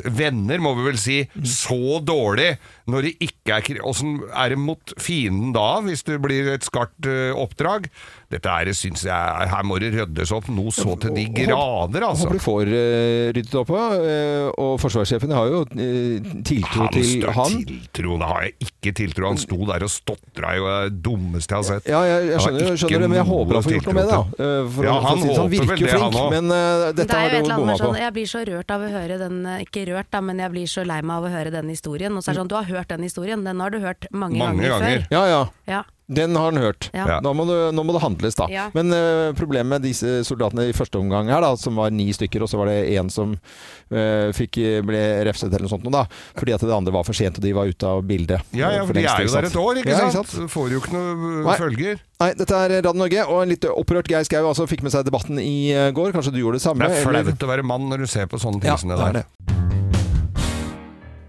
[0.04, 2.58] venner, må vi vel si, så dårlig
[2.90, 6.66] når det ikke er krig, Åssen er det mot fienden da, hvis det blir et
[6.68, 7.88] skarpt øh, oppdrag?
[8.34, 12.26] Dette er, synes jeg, Her må det ryddes opp noe så til de grader, altså.
[12.26, 13.70] Håper du får uh, ryddet opp.
[13.78, 17.58] Eh, og forsvarssjefen har jo uh, tiltro Han til han.
[17.70, 19.28] Tiltro, det har jeg ikke tiltro.
[19.30, 21.92] Han sto der og stotra jo det dummeste jeg har sett.
[21.94, 24.18] Ja, jeg, jeg skjønner, skjønner det, men jeg håper han får gjort noe med det.
[24.18, 24.48] da.
[24.48, 26.26] Eh, For, Ja, han si det sånn, virker det, han flink, også.
[26.34, 26.58] men uh,
[26.90, 27.82] Det dette er har du bomma på.
[27.84, 30.74] sånn, Jeg blir så rørt av å høre den Ikke rørt, da, men jeg blir
[30.74, 32.18] så lei meg av å høre den historien.
[32.18, 34.38] Og så er det sånn, Du har hørt den historien, den har du hørt mange,
[34.38, 35.04] Mange ganger, ganger.
[35.04, 35.12] før.
[35.12, 35.44] Ja, ja.
[35.68, 35.84] Ja.
[36.14, 36.90] Den har han hørt.
[36.94, 37.22] Ja.
[37.24, 38.46] Nå, må det, nå må det handles, da.
[38.52, 38.66] Ja.
[38.76, 42.44] Men uh, problemet med disse soldatene i første omgang her, da, som var ni stykker,
[42.44, 46.04] og så var det én som uh, fikk, ble refset eller noe sånt, da,
[46.38, 48.44] fordi at det andre var for sent, og de var ute av bildet.
[48.52, 50.28] Ja, ja, eh, for de er jo der et år, ikke Ja, sant?
[50.36, 50.52] sant?
[50.52, 51.58] får jo ikke noe Nei.
[51.64, 52.04] følger.
[52.20, 55.08] Nei, dette er Radio Norge, og en litt opprørt Geir Skau altså fikk med seg
[55.08, 56.12] debatten i eh, går.
[56.14, 56.84] Kanskje du gjorde det samme?
[56.84, 57.32] Det er eller?
[57.32, 59.22] flaut å være mann når du ser på sånne ting Ja, som det det er
[59.24, 59.24] der.
[59.48, 59.53] det.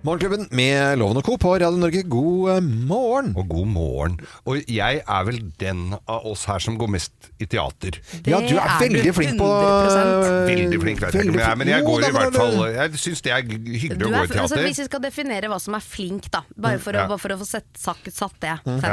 [0.05, 1.39] Morgenklubben med Loven og Co.
[1.41, 2.03] på Radio Norge.
[2.13, 3.31] God eh, morgen!
[3.41, 4.19] Og god morgen.
[4.45, 7.97] Og jeg er vel den av oss her som går mest i teater.
[8.29, 11.73] Ja, du er veldig flink på Veldig flink, vet jeg ikke om jeg er, men
[11.73, 14.21] jeg går i hvert fall Jeg syns det er hyggelig er, å er, gå i
[14.21, 14.67] altså, teater.
[14.69, 17.07] hvis vi skal definere hva som er flink, da, bare for, Ja.
[17.07, 18.59] å, bare for å få sett, satt, satt det.
[18.69, 18.85] Mm.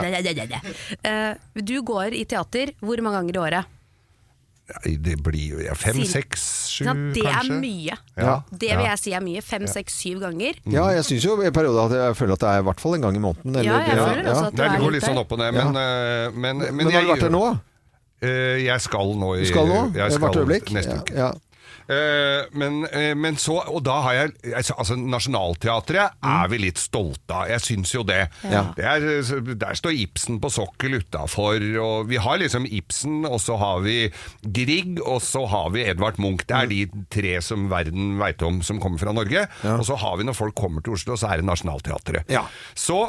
[1.11, 3.77] Eh, du går i teater hvor mange ganger i året?
[4.83, 7.55] Det blir jo ja, fem, Siden- seks, sju, Ja, det kanskje.
[7.55, 7.97] er mye.
[8.17, 8.35] Ja.
[8.51, 9.41] Det vil jeg si er mye.
[9.43, 10.53] Fem, seks, syv ganger.
[10.65, 12.95] Ja, jeg syns jo i perioder at jeg føler at det er i hvert fall
[12.95, 13.55] en gang i måneden.
[13.55, 15.75] Eller, Ja, jeg føler også at Det er går litt sånn opp og ned, men,
[15.75, 17.59] eh, men, men, Men har jeg du vært der nå?
[18.21, 19.79] Eh, jeg skal nå i skal nå?
[19.95, 20.71] Jeg Hvert skal øyeblikk?
[20.71, 21.15] neste Ja, uke.
[21.15, 21.31] ja.
[21.91, 26.79] Eh, men, eh, men så Og da har jeg altså, altså Nationaltheatret er vi litt
[26.79, 27.49] stolte av.
[27.51, 28.21] Jeg syns jo det.
[28.47, 28.63] Ja.
[28.77, 33.39] det er, eh, der står Ibsen på sokkel utafor, og vi har liksom Ibsen, og
[33.43, 33.97] så har vi
[34.41, 36.45] Grieg, og så har vi Edvard Munch.
[36.47, 39.47] Det er de tre som verden veit om som kommer fra Norge.
[39.65, 42.31] Og så har vi når folk kommer til Oslo, så er det Nationaltheatret.
[42.77, 43.03] Så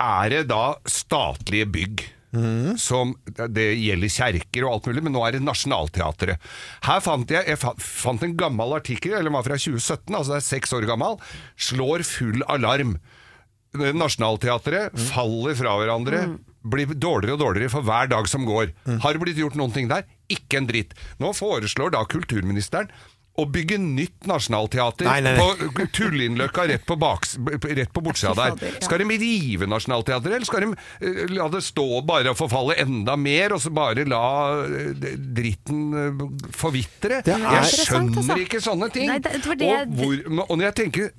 [0.00, 2.06] er det da statlige bygg.
[2.78, 6.50] Som, det gjelder kjerker og alt mulig, men nå er det Nationaltheatret.
[6.86, 10.38] Her fant jeg, jeg fant en gammel artikkel, eller den var fra 2017, altså det
[10.38, 11.18] er seks år gammel,
[11.70, 12.96] slår full alarm.
[13.74, 16.24] Nationaltheatret faller fra hverandre,
[16.60, 18.74] blir dårligere og dårligere for hver dag som går.
[19.02, 20.06] Har det blitt gjort noen ting der?
[20.30, 20.94] Ikke en dritt.
[21.22, 22.90] Nå foreslår da kulturministeren
[23.38, 25.68] å bygge nytt nasjonalteater Nei, nei, nei.
[25.76, 28.76] på Tullinløkka rett på, baks, rett på bortsida der.
[28.82, 33.16] Skal de rive Nationaltheatret, eller skal de eh, la det stå bare og forfalle enda
[33.20, 34.24] mer, og så bare la
[34.66, 36.22] eh, dritten eh,
[36.56, 37.22] forvitre?
[37.26, 37.88] Jeg altså.
[37.88, 39.10] skjønner ikke sånne ting.
[39.14, 41.10] Og, hvor, og når jeg tenker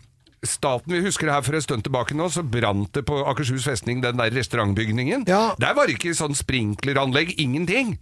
[0.41, 3.67] Staten, vi husker det her for en stund tilbake nå, så brant det på Akershus
[3.69, 5.27] festning, den der restaurantbygningen.
[5.29, 7.99] Der var det ikke sånn sprinkleranlegg, ingenting.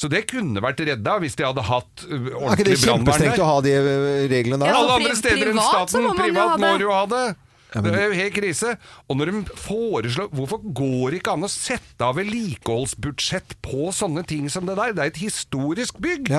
[0.00, 3.42] Så det kunne vært redda hvis de hadde hatt uh, Er ikke det ordentlig kjempestrengt
[3.44, 4.78] å ha de eh, reglene der?
[4.78, 6.06] Alle andre steder enn privat staten.
[6.06, 6.84] må man jo Privat ha må det.
[6.86, 7.24] jo ha det.
[7.70, 8.72] Det er jo helt krise.
[9.06, 14.24] Og når de foreslår Hvorfor går det ikke an å sette av vedlikeholdsbudsjett på sånne
[14.26, 14.96] ting som det der?
[14.96, 16.32] Det er et historisk bygg.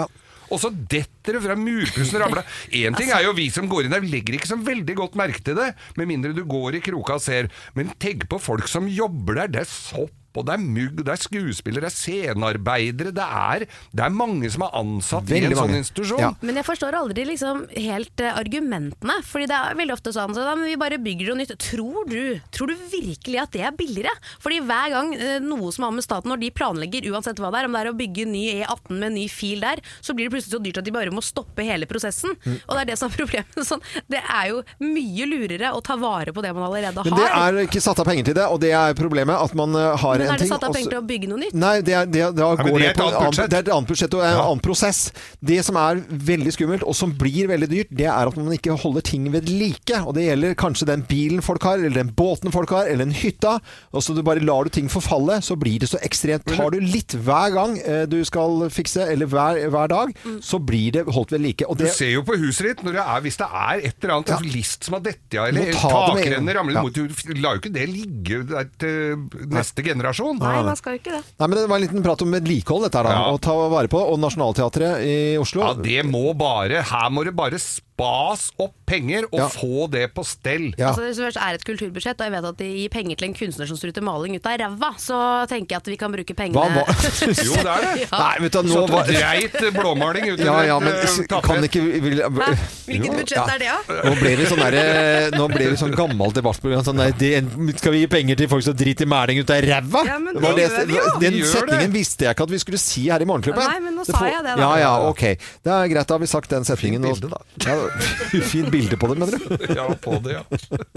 [0.51, 2.43] og så detter det fra murpussen ramla.
[2.75, 5.39] Én ting er jo vi som går inn der, legger ikke så veldig godt merke
[5.45, 7.47] til det, med mindre du går i kroka og ser.
[7.77, 9.53] Men tenk på folk som jobber der.
[9.53, 10.11] Det er sopp.
[10.39, 13.13] Og det er mugg, det er skuespillere, det er scenearbeidere.
[13.15, 16.21] Det er, det er mange som er ansatt i en en sånn institusjon.
[16.21, 16.31] Ja.
[16.43, 19.17] Men jeg forstår aldri liksom helt uh, argumentene.
[19.27, 21.55] Fordi det er veldig ofte sånn så vi bare bygger noe nytt.
[21.61, 24.13] Tror du, tror du virkelig at det er billigere?
[24.43, 27.61] Fordi hver gang uh, noe som har med staten, når de planlegger uansett hva det
[27.61, 30.35] er, om det er å bygge ny E18 med ny fil der, så blir det
[30.35, 32.35] plutselig så dyrt at de bare må stoppe hele prosessen.
[32.45, 32.57] Mm.
[32.65, 33.59] Og det er det som er problemet.
[33.71, 37.07] Sånn, det er jo mye lurere å ta vare på det man allerede har.
[37.07, 39.75] Men det er ikke satt av penger til det, og det er problemet at man
[39.77, 41.53] eh, har Men en er det satt av penger til å bygge noe nytt?
[41.57, 43.49] Nei, det er, det, er- da ja, går det det, er et annet budsjett.
[43.51, 44.43] det er et annet budsjett og en Ja.
[44.45, 45.01] annen prosess.
[45.41, 46.01] Det som er
[46.31, 49.49] veldig skummelt, og som blir veldig dyrt, det er at man ikke holder ting ved
[49.49, 49.97] like.
[50.05, 53.13] Og det gjelder kanskje den bilen folk har, eller den båten folk har, eller den
[53.13, 53.59] hytta.
[53.93, 56.45] Og så du bare lar du ting forfalle, så blir det så ekstremt.
[56.45, 60.91] Tar du litt hver gang eh, du skal fikse, eller hver, hver dag, så blir
[60.91, 61.65] det holdt ved like.
[61.67, 64.15] Og Du ser jo på huset ditt når det er, hvis det er et eller
[64.19, 66.81] annet list som har dette av, eller det takrenner ramler Ja.
[66.83, 69.15] mot, Du lar jo ikke det ligge der til
[69.47, 70.10] neste generasjon.
[70.41, 71.23] Nei, man skal jo ikke det.
[71.39, 73.19] Nei, men Det var en liten prat om vedlikehold, dette her da.
[73.31, 74.01] Å ta vare på.
[74.11, 75.61] Og Nationaltheatret i Oslo.
[75.61, 77.59] Ja, det må bare Her må det bare
[78.01, 79.47] spas opp penger og Ja.
[79.47, 80.73] få det på stell.
[80.77, 83.27] Altså, det det først er et kulturbudsjett, og jeg vet at de gir penger til
[83.29, 86.33] en kunstner som struter maling ut av ræva, så tenker jeg at vi kan bruke
[86.35, 86.85] pengene Hva
[87.45, 88.07] Jo, det er det.
[88.11, 88.17] Ja.
[88.17, 91.81] Nei, vet du, nå var dreit blåmaling uten Ja, ja, men et, eh, kan ikke
[92.01, 92.49] vil, Hæ?
[92.87, 93.99] Hvilket budsjett er det, da?
[94.09, 96.83] Nå ble vi sånn derre Nå ble vi sånn gammelt debattprogram.
[96.83, 97.31] Sånn nei, det,
[97.77, 100.00] skal vi gi penger til folk som driter mæling ut av ræva?
[100.07, 101.05] Ja, men det, det gjør vi jo.
[101.21, 101.97] Den gjør setningen det.
[101.99, 103.63] visste jeg ikke at vi skulle si her i Morgenklubben.
[103.67, 104.61] Nei, men nå Det sa jeg det, da.
[104.61, 105.23] Ja, ja, ok.
[105.63, 107.03] Det er greit, da har vi sagt den setningen.
[107.03, 107.41] Fint bilde, da.
[107.67, 109.65] Ja, fint bilde på det, mener du?
[109.79, 110.43] Ja, på det, ja.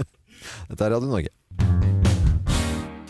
[0.69, 1.29] Dette er Radio Norge.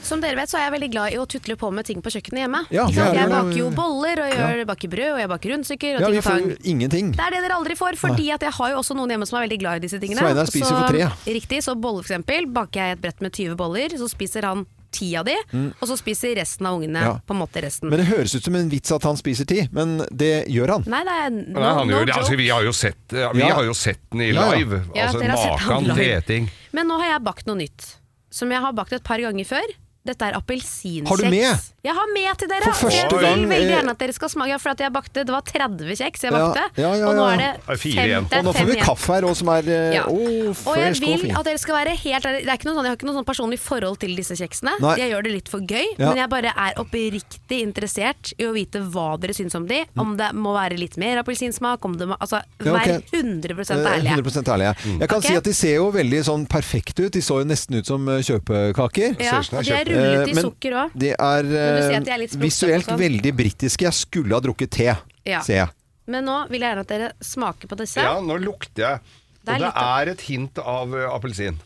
[0.06, 2.12] Som dere vet, så er jeg veldig glad i å tutle på med ting på
[2.14, 2.60] kjøkkenet hjemme.
[2.70, 3.16] Ja, Ikke sant?
[3.18, 5.96] ja, Jeg ja, baker jo boller, og jeg baker brød, og jeg baker rundstykker.
[5.98, 6.44] Og Ja, ting vi og tang.
[6.52, 7.08] får ingenting.
[7.16, 9.40] Det er det dere aldri får, fordi at jeg har jo også noen hjemme som
[9.40, 10.22] er veldig glad i disse tingene.
[10.22, 11.10] Sveinar spiser Så- for tre.
[11.40, 12.46] Riktig, så boller for eksempel.
[12.54, 14.62] Baker jeg et brett med 20 boller, så spiser han
[14.96, 15.68] ti av de, Mm.
[15.82, 17.14] og så spiser resten av ungene Ja.
[17.28, 17.90] på en måte resten.
[17.92, 20.84] Men det høres ut som en vits at han spiser ti, men det gjør han.
[20.88, 22.16] Nei, det er no, Nei, han no gjør det.
[22.16, 23.54] Altså, vi har jo sett, vi Ja.
[23.54, 24.82] har jo sett den i live.
[24.96, 26.22] Ja, altså, Makan live.
[26.22, 26.50] teting.
[26.74, 27.96] Men nå har jeg bakt noe nytt,
[28.32, 29.68] som jeg har bakt et par ganger før.
[30.06, 31.10] Dette er appelsinkjeks.
[31.10, 31.72] Har du med?
[31.86, 32.66] Jeg har med til dere!
[32.66, 35.24] For første jeg vil veldig eh, gjerne at dere skal smake, for at jeg bakte,
[35.26, 37.78] det var 30 kjeks jeg Ja, bakte, ja, ja, og nå er Det er det
[37.82, 38.28] fire fem, igjen.
[38.40, 40.04] Og nå får vi kaffe her òg, som er eh, Ja.
[40.10, 42.46] oh, Og jeg vil at dere skal være helt ærlige.
[42.46, 44.74] Det er ikke noe sånn, jeg har ikke noe sånn personlig forhold til disse kjeksene.
[44.82, 44.96] Nei.
[45.04, 46.10] Jeg gjør det litt for gøy, Ja.
[46.10, 49.84] men jeg bare er oppriktig interessert i å vite hva dere syns om de.
[49.98, 52.98] Om det må være litt mer appelsinsmak, om det må Altså, Ja, okay.
[52.98, 54.16] vær 100 Eh, ærlige.
[54.16, 54.74] 100 ærlige.
[55.00, 55.30] Jeg kan okay.
[55.30, 57.12] si at de ser jo veldig sånn perfekte ut.
[57.14, 59.20] De så jo nesten ut som eh, kjøpekaker.
[59.22, 60.96] Ja, de er rullet i Eh, men sukker òg.
[60.96, 63.00] De er sier eh, er visuelt sånn.
[63.00, 63.88] veldig britiske.
[63.88, 64.90] Jeg skulle ha drukket te,
[65.26, 65.42] Ja.
[65.42, 65.70] ser jeg.
[66.08, 67.98] Men nå vil jeg gjerne at dere smaker på disse.
[68.02, 69.00] Ja, nå lukter jeg.
[69.46, 71.58] Det er Og det er et hint av eh, appelsin.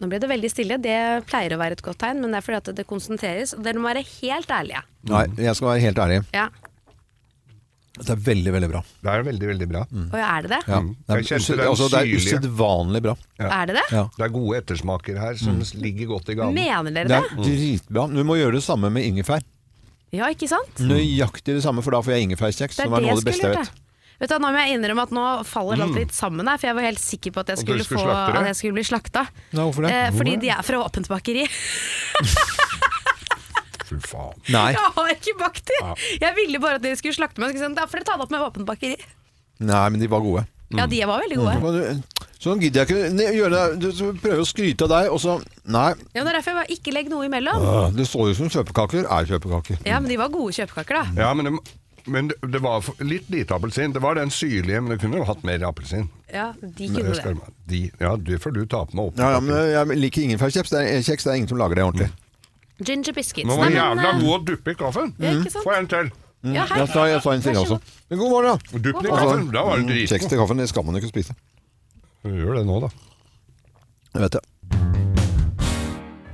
[0.00, 0.78] Nå ble det veldig stille.
[0.80, 0.96] Det
[1.28, 3.52] pleier å være et godt tegn, men det er fordi at det konsentreres.
[3.56, 4.80] Og dere må være helt ærlige.
[5.10, 6.20] Nei, jeg skal være helt ærlig.
[6.32, 6.46] Ja.
[8.00, 8.80] Det er veldig, veldig bra.
[9.04, 9.82] Det er veldig, veldig bra.
[10.00, 10.60] Og er det det?
[10.68, 10.78] Ja.
[10.80, 10.90] Mm.
[10.96, 13.14] Det, er Jeg used, altså, det er usedvanlig bra.
[13.38, 13.84] Er det det?
[13.92, 14.04] Ja.
[14.16, 16.54] Det er gode ettersmaker her som ligger godt i ganen.
[16.56, 17.38] Mener dere Det det?
[17.38, 18.06] er dritbra.
[18.14, 19.44] Du må gjøre det samme med ingefær.
[20.10, 20.80] Ja, ikke sant?
[20.82, 23.46] Nøyaktig det samme, for da får jeg ingefærkjeks, er som er noe av det beste
[23.46, 23.70] jeg vet.
[24.20, 26.00] Vet du, nå må jeg innrømme at nå faller alt Mm.
[26.02, 28.48] litt sammen her, for jeg var helt sikker på at jeg skulle, skulle få, at
[28.50, 29.22] jeg skulle bli slakta.
[29.54, 29.92] Ja, hvorfor det?
[29.94, 31.46] Eh, fordi Hvorfor de er fra åpent bakeri.
[33.90, 34.38] Fy faen.
[34.54, 34.68] Nei.
[34.76, 35.80] Jeg har ikke bakt de!
[36.22, 37.50] Jeg ville bare at dere skulle slakte meg.
[37.50, 38.96] Så jeg skulle Da får dere ta det opp med åpent bakeri.
[39.60, 40.46] Nei, men de var gode.
[40.70, 41.56] Ja, de var veldig gode.
[41.58, 42.00] Mm.
[42.00, 43.80] du- Sånn gidder jeg ikke ne- gjøre det.
[43.98, 45.34] Du prøver å skryte av deg, og så
[45.66, 45.90] Nei.
[46.14, 47.60] Ja, men det er derfor jeg bare ikke legg noe imellom.
[47.60, 49.82] Øh, Det så ut som kjøpekaker er kjøpekaker.
[49.84, 51.04] Ja, men de var gode kjøpekaker, da.
[51.20, 51.52] Ja, men det,
[52.06, 53.92] men det, det var for- litt lite appelsin.
[53.92, 56.08] Det var den syrlige, men du kunne jo hatt mer appelsin.
[56.32, 57.16] Ja, de kunne det.
[57.16, 57.36] skal-
[57.68, 59.18] De, ja, det får du ta på med opp.
[59.18, 59.54] Ja, ja, men
[59.90, 60.70] jeg liker ingefærkjeks.
[60.70, 62.10] Det er kjeks, det er ingen som lager det ordentlig.
[62.80, 63.46] Ginger biscuits.
[63.48, 65.14] Nå var Nei, det men, jævla eh, god å duppe i kaffen.
[65.20, 65.66] Ja, ikke sant?
[65.66, 66.10] Få en til.
[66.40, 66.54] Mm.
[66.56, 66.80] Ja, her.
[66.80, 67.96] Jeg sa, jeg sa en til Vær så også.
[68.08, 68.78] Men god morgen, da.
[68.78, 69.50] Dupp den i Altså, kaffen.
[69.52, 70.06] Da var det mm.
[70.14, 71.36] Kjeks til kaffen, det skal man jo ikke spise.
[72.24, 72.90] Gjør det nå, da.
[74.14, 74.44] Jeg vet det.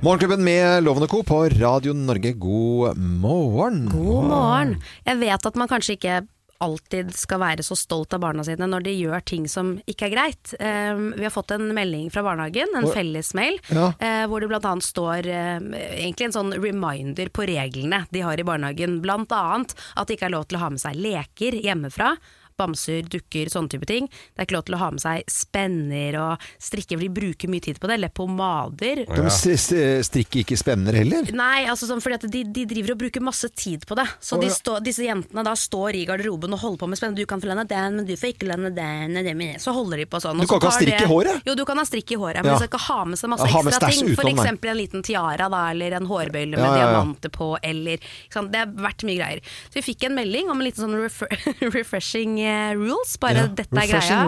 [0.05, 1.23] Morgenklubben med Lovende Co.
[1.25, 3.87] på Radio Norge, god morgen.
[3.91, 4.73] God morgen.
[5.07, 6.19] Jeg vet at man kanskje ikke
[6.63, 10.13] alltid skal være så stolt av barna sine når de gjør ting som ikke er
[10.15, 10.53] greit.
[10.59, 13.91] Um, vi har fått en melding fra barnehagen, en fellesmail, Ja.
[13.99, 14.73] eh, hvor det bl.a.
[14.81, 15.59] står eh,
[16.01, 18.99] egentlig en sånn reminder på reglene de har i barnehagen.
[19.07, 22.15] Annet at det ikke er lov til å ha med seg leker hjemmefra
[22.57, 24.07] bamser, dukker, sånne type ting.
[24.09, 27.51] Det er ikke lov til å ha med seg spenner og strikker, for de bruker
[27.51, 27.97] mye tid på det.
[27.99, 29.23] Eller De Ja.
[29.27, 31.29] De strikker ikke spenner heller?
[31.37, 34.07] Nei, altså sånn, fordi at de, de driver og bruker masse tid på det.
[34.19, 37.15] Så de stå, disse jentene da står i garderoben og holder på med spenner.
[37.17, 39.13] Du kan få lene den, men du får ikke lene den.
[39.13, 40.39] den, det Så holder de på sånn.
[40.41, 41.41] Du kan ikke ha strikk i håret?
[41.45, 42.57] Jo, du kan ha strikk i håret, men Ja.
[42.57, 44.15] du skal ikke ha med seg masse ja, med ekstra ting.
[44.15, 46.89] For eksempel en liten tiara da, eller en hårbøyle med Ja, ja, ja.
[46.97, 48.51] diamanter på, eller ikke sant?
[48.51, 49.41] Det har vært mye greier.
[49.69, 51.27] Så vi fikk en melding om en liten sånn refre
[51.77, 52.37] refreshing
[52.77, 53.17] rules.
[53.21, 54.21] Bare Ja, dette er greia.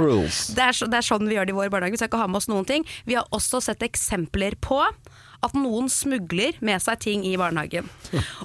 [0.56, 1.96] Det er, så, det er sånn vi gjør det i vår barnehage.
[1.98, 2.86] Vi skal ikke ha med oss noen ting.
[3.10, 4.82] Vi har også sett eksempler på
[5.40, 7.88] at noen smugler med seg ting i barnehagen.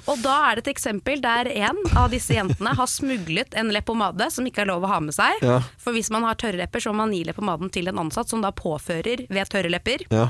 [0.07, 4.29] Og da er det et eksempel der en av disse jentene har smuglet en leppepomade
[4.31, 5.43] som ikke er lov å ha med seg.
[5.43, 5.59] Ja.
[5.81, 8.43] For hvis man har tørre lepper, så må man gi leppepomaden til en ansatt som
[8.45, 10.05] da påfører ved tørre lepper.
[10.13, 10.29] Ja.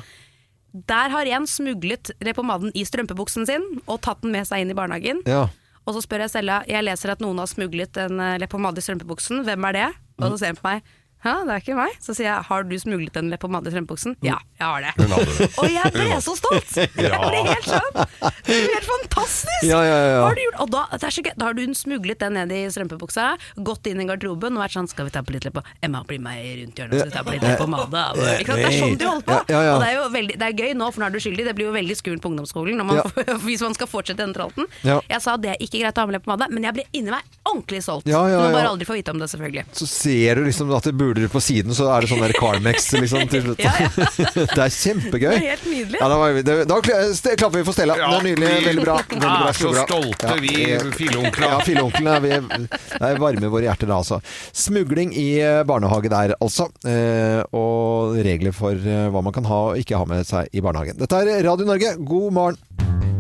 [0.90, 4.78] Der har en smuglet leppepomaden i strømpebuksen sin og tatt den med seg inn i
[4.78, 5.22] barnehagen.
[5.30, 5.46] Ja.
[5.86, 9.44] Og så spør jeg Stella, jeg leser at noen har smuglet en leppepomade i strømpebuksen,
[9.46, 9.90] hvem er det?
[10.18, 10.96] Og så ser han på meg,
[11.26, 11.94] Hæ, det er ikke meg.
[12.06, 14.14] Så sier jeg, har du smuglet en leppepomade i strømpebuksen?
[14.26, 14.92] Ja, jeg har det.
[15.10, 15.48] Det.
[15.58, 16.76] Og jeg ble så stolt!
[16.78, 17.18] Jeg Ja.
[17.24, 17.98] ble helt sånn.
[18.46, 19.64] Det er helt fantastisk!
[19.66, 20.20] Ja, ja, ja.
[20.22, 20.60] Har du gjort?
[20.62, 23.26] Og da, er så da har du smuglet den ned i strømpebuksa,
[23.66, 25.64] gått inn i garderoben og vært sånn Skal vi ta på litt leppe...
[25.82, 28.04] Emma, bli med rundt hjørnet, skal vi ta på litt leppepomade?
[28.46, 29.40] Det er sånn du holder på.
[29.50, 29.74] Ja, ja, ja.
[29.76, 31.48] Og det er jo veldig, det er gøy nå, for nå er du skyldig.
[31.50, 33.38] Det blir jo veldig skummelt på ungdomsskolen man, Ja.
[33.48, 34.70] hvis man skal fortsette denne tralten.
[34.86, 35.00] Ja.
[35.10, 37.26] Jeg sa det er ikke greit å ha med leppepomade, men jeg ble inni meg
[37.50, 38.06] ordentlig solgt.
[38.14, 39.66] Ja, ja, Du må bare aldri få vite om det, selvfølgelig.
[39.82, 42.90] Så ser du liksom at det buler på siden, så er det sånn der Carmex
[42.96, 43.64] liksom, til slutt.
[44.56, 45.32] det er kjempegøy.
[45.32, 46.00] Det er helt nydelig.
[46.02, 47.98] Ja, da, var det, da kl- klapper vi for Stella.
[48.00, 48.52] Ja, det er nydelig.
[48.70, 48.98] Veldig bra.
[49.10, 49.86] Veldig bra, er så bra.
[49.90, 50.54] stolte, vi
[51.00, 51.52] filleonklene.
[51.54, 52.18] Ja, filleonklene.
[52.26, 54.20] Vi det er varme i våre hjerter da, altså.
[54.56, 56.70] Smugling i eh, barnehage der, altså.
[56.88, 60.64] Eh, og regler for eh, hva man kan ha og ikke ha med seg i
[60.66, 61.00] barnehagen.
[61.02, 61.96] Dette er Radio Norge.
[62.06, 63.15] God morgen.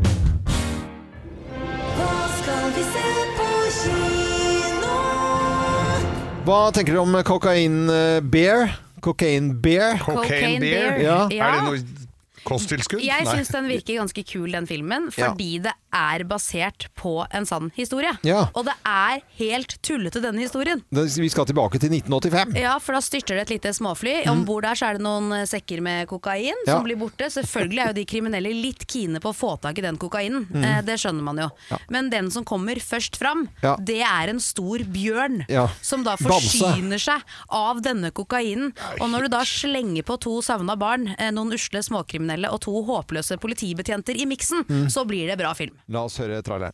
[6.45, 8.75] Hva tenker dere om Cocaine eh, Bear?
[9.01, 9.97] Cocaine Bear?
[10.03, 11.17] Cocaine Bear, Ja.
[11.33, 11.47] ja.
[11.47, 12.03] Er det noe
[12.45, 13.01] kosttilskudd?
[13.01, 15.31] Jeg syns den virker ganske kul, den filmen, Ja.
[15.31, 18.11] fordi det er basert på en sann historie.
[18.27, 18.49] Ja.
[18.53, 20.83] Og det er helt tullete, denne historien.
[20.91, 22.55] Det- Vi skal tilbake til 1985.
[22.59, 24.27] Ja, for da styrter det et lite småfly.
[24.27, 26.75] Om bord der så er det noen eh, sekker med kokain Ja.
[26.75, 27.29] som blir borte.
[27.31, 30.45] Selvfølgelig er jo de kriminelle litt kine på å få tak i den kokainen.
[30.51, 30.63] Mm.
[30.63, 31.49] Eh, det skjønner man jo.
[31.89, 33.75] Men den som kommer først fram, Ja.
[33.77, 35.45] det er en stor bjørn.
[35.49, 35.67] Ja.
[35.81, 36.59] Som da Bamse.
[36.59, 38.73] forsyner seg av denne kokainen.
[38.99, 42.71] Og når du da slenger på to savna barn, eh, noen usle småkriminelle og to
[42.83, 44.87] håpløse politibetjenter i miksen, Mm.
[44.89, 45.71] så blir det bra film.
[45.87, 46.71] La oss høre traileren.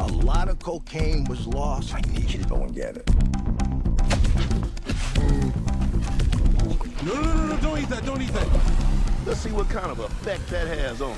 [0.00, 1.94] A lot of cocaine was lost.
[1.94, 3.10] I need you to go and get it.
[7.04, 8.48] No, no, no, no, don't eat that, don't eat that.
[9.26, 11.14] Let's see what kind of effect that has on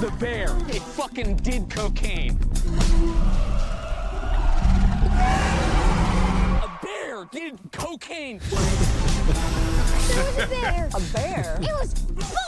[0.00, 2.38] The bear, it fucking did cocaine.
[6.62, 8.38] A bear did cocaine.
[10.08, 10.90] There was A bear?
[10.94, 11.58] A bear?
[11.60, 12.45] It was four.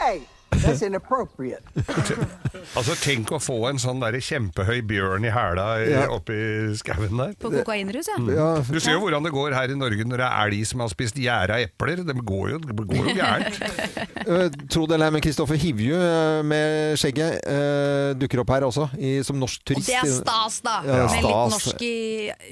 [0.00, 1.62] Hey, that's inappropriate.
[2.76, 6.02] Altså, tenk å få en sånn der kjempehøy bjørn i hæla Ja.
[6.12, 6.36] oppi
[6.78, 7.32] skauen der.
[7.40, 8.18] På kokainrus, ja.
[8.20, 8.68] Mm.
[8.68, 10.90] Du ser jo hvordan det går her i Norge når det er elg som har
[10.92, 12.02] spist gjæra epler.
[12.06, 13.60] Det går jo, det går jo gærent.
[14.20, 18.66] Uh, tro det eller ei, men Kristoffer Hivju eh, med skjegget uh, dukker opp her
[18.66, 20.74] også, i, som norsk Og det er stas, da.
[20.84, 21.94] Ja, Med litt norsk i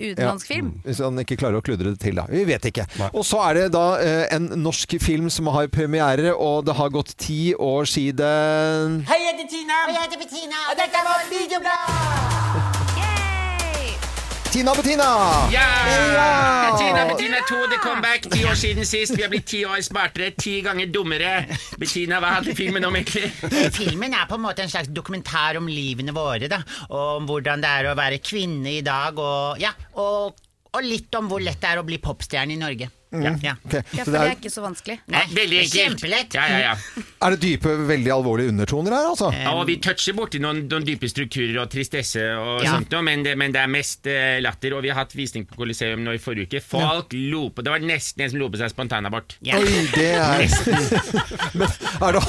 [0.08, 0.70] utenlandsk film.
[0.86, 2.24] Hvis han ikke klarer å kludre det til, da.
[2.32, 2.86] Vi vet ikke.
[3.12, 6.90] Og så er det da eh, en norsk film som har premiere, og det har
[6.94, 9.82] gått ti år siden Hei, jeg heter Tina.
[9.86, 10.58] Og jeg heter Bettina.
[10.70, 12.38] Og dette er vårt videoblad.
[14.48, 15.04] Tina Bettina!
[15.52, 15.66] Ja!
[16.16, 16.70] Ja!
[16.70, 18.30] Bettina, Bettina 2, The Comeback.
[18.32, 19.12] Ti år siden sist.
[19.16, 21.34] Vi har blitt ti år smartere, ti ganger dummere.
[21.78, 23.28] Bettina, hva handler filmen om egentlig?
[23.76, 26.62] Filmen er på en måte en slags dokumentar om livene våre, da.
[26.88, 30.40] Og om hvordan det er å være kvinne i dag, og, ja, og,
[30.72, 32.88] og litt om hvor lett det er å bli popstjerne i Norge.
[33.10, 33.54] Ja, ja.
[33.64, 34.98] Ok, Ja, for det er- ikke så vanskelig.
[35.08, 35.74] Nei, Veldig enkelt.
[35.78, 36.34] Kjempelett.
[36.34, 36.74] Ja, ja, ja.
[37.24, 39.30] Er det dype, veldig alvorlige undertoner her, altså?
[39.34, 42.76] Ja, og vi toucher borti noen, noen dype strukturer og tristesse og Ja.
[42.76, 44.76] sånt, noe, men, det, men det er mest uh, latter.
[44.76, 46.60] Og vi har hatt visning på Coliseum nå i forrige uke.
[46.62, 49.38] Folk lo på Det var nesten en som lo på seg spontanabort.
[49.42, 50.44] Oi, det er
[51.58, 51.68] Men
[52.02, 52.22] er det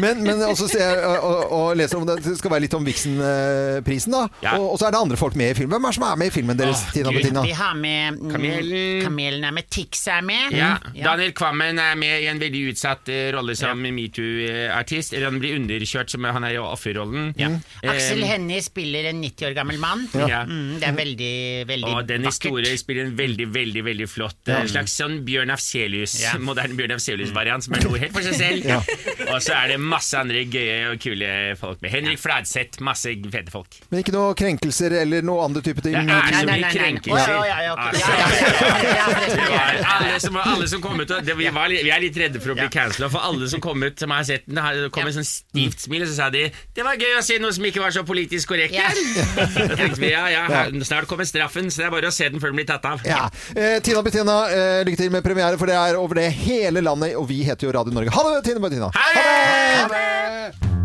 [0.00, 2.84] Men, men også ser jeg og, og, leser om det Det skal være litt om
[2.86, 4.24] Vixen-prisen, da.
[4.56, 5.74] Og, og så er det andre folk med i filmen.
[5.76, 7.44] Hvem er det som er med i filmen deres, Tina Gud, Bettina?
[7.44, 9.02] Vi har med mm, Kamelen.
[9.04, 10.54] Kamelen er med, Tix er med.
[10.56, 15.40] Ja, Daniel Kvammen er med i en veldig utsatt uh, rolle som metoo-artist, eller han
[15.42, 17.32] blir underkjørt som han er i offerrollen.
[17.40, 17.50] Ja.
[17.82, 20.06] Eh, Aksel Hennie spiller en 90 år gammel mann.
[20.14, 20.44] Ja.
[20.48, 21.32] Mm, det er veldig,
[21.70, 22.48] veldig og den vakkert.
[22.48, 24.60] historien spiller en veldig veldig, veldig flott Ja.
[24.60, 26.34] En slags sånn Bjørn Afselius, Ja.
[26.38, 28.64] moderne Bjørn Afselius-variant, som er noe helt for seg selv.
[28.74, 28.80] Ja.
[29.34, 31.28] Og så er det masse andre gøye og kule
[31.60, 31.90] folk med.
[31.94, 33.76] Henrik Fladseth, masse fete folk.
[33.90, 35.94] Men ikke noe krenkelser eller noe andre type ting?
[35.94, 36.72] Det er så mye nei, nei.
[36.72, 38.43] krenkelser.
[38.44, 42.40] Det alle som, alle som kom ut og det, vi, var, vi er litt redde
[42.42, 45.06] for å bli cancela, for alle som kom ut som har sett den, det kom
[45.06, 47.64] med sånn stivt smil, og så sa de 'Det var gøy å se noe som
[47.64, 48.74] ikke var så politisk korrekt'.
[48.74, 48.90] Ja.
[49.98, 50.44] Vi ja, ja,
[50.82, 53.04] snart kommer straffen, så det er bare å se den før den blir tatt av.
[53.08, 53.26] Ja.
[53.56, 57.16] Eh, Tina Bettina, eh, lykke til med premiere, for det er over det hele landet.
[57.16, 58.14] Og vi heter jo Radio Norge.
[58.14, 58.90] Ha det, Tina Bettina!
[58.94, 59.28] Ha det!
[59.82, 60.83] Ha det!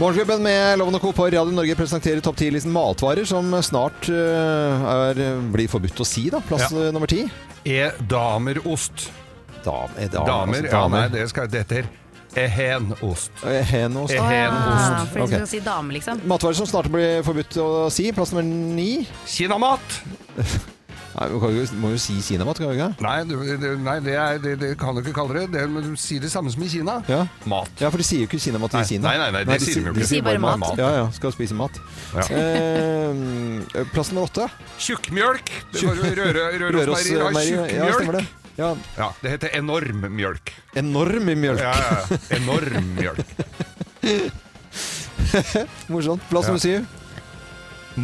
[0.00, 1.10] Morgenklubben med Loven og Co.
[1.12, 5.20] på Radio Norge presenterer topp 10-listen matvarer som snart eh, er,
[5.52, 6.40] blir forbudt å si, da.
[6.40, 6.86] Plass Ja.
[6.86, 7.26] eh, nummer ti.
[7.68, 9.10] E-damerost.
[9.60, 11.00] Dam, er -damer, Damer, altså, ja, damer.
[11.00, 11.88] nei, det skal det heter
[12.34, 13.30] ehenost.
[13.44, 14.14] Ehenost.
[14.16, 15.12] Ah, Ehenost.
[15.12, 15.28] for de Ok.
[15.34, 16.20] skal si dame, liksom.
[16.24, 18.10] Matvarer som snart blir forbudt å si.
[18.12, 19.06] Plass nummer ni.
[19.26, 19.80] Kinamat!
[21.10, 22.88] Nei, jo, må jo si kinamat, kan vi ikke?
[23.02, 25.46] Nei, du, det, nei det, er, det, det kan du ikke kalle det.
[25.56, 27.00] det men du sier det samme som i Kina.
[27.10, 27.24] Ja.
[27.50, 27.70] Mat.
[27.82, 29.08] Ja, for de sier jo ikke kinamat i Nei, Kina.
[29.08, 30.78] nei, nei, nei, det de sier de jo de sier bare mat.
[30.78, 31.80] Ja, ja, skal spise mat.
[32.14, 32.26] Ja.
[32.38, 34.46] Eh, plass nummer åtte.
[34.78, 35.50] Tjukkmjølk.
[35.80, 35.98] Har
[36.62, 38.24] Rørosmeieri, ja, stemmer det.
[38.26, 38.36] tjukkmjølk.
[38.60, 40.50] Ja, Ja, det heter enorm mjølk.
[40.76, 41.60] enorm mjølk.
[41.64, 42.18] Ja, ja, ja.
[42.36, 43.26] Enorm mjølk.
[45.90, 46.22] Morsomt.
[46.30, 46.86] Plass nummer syv.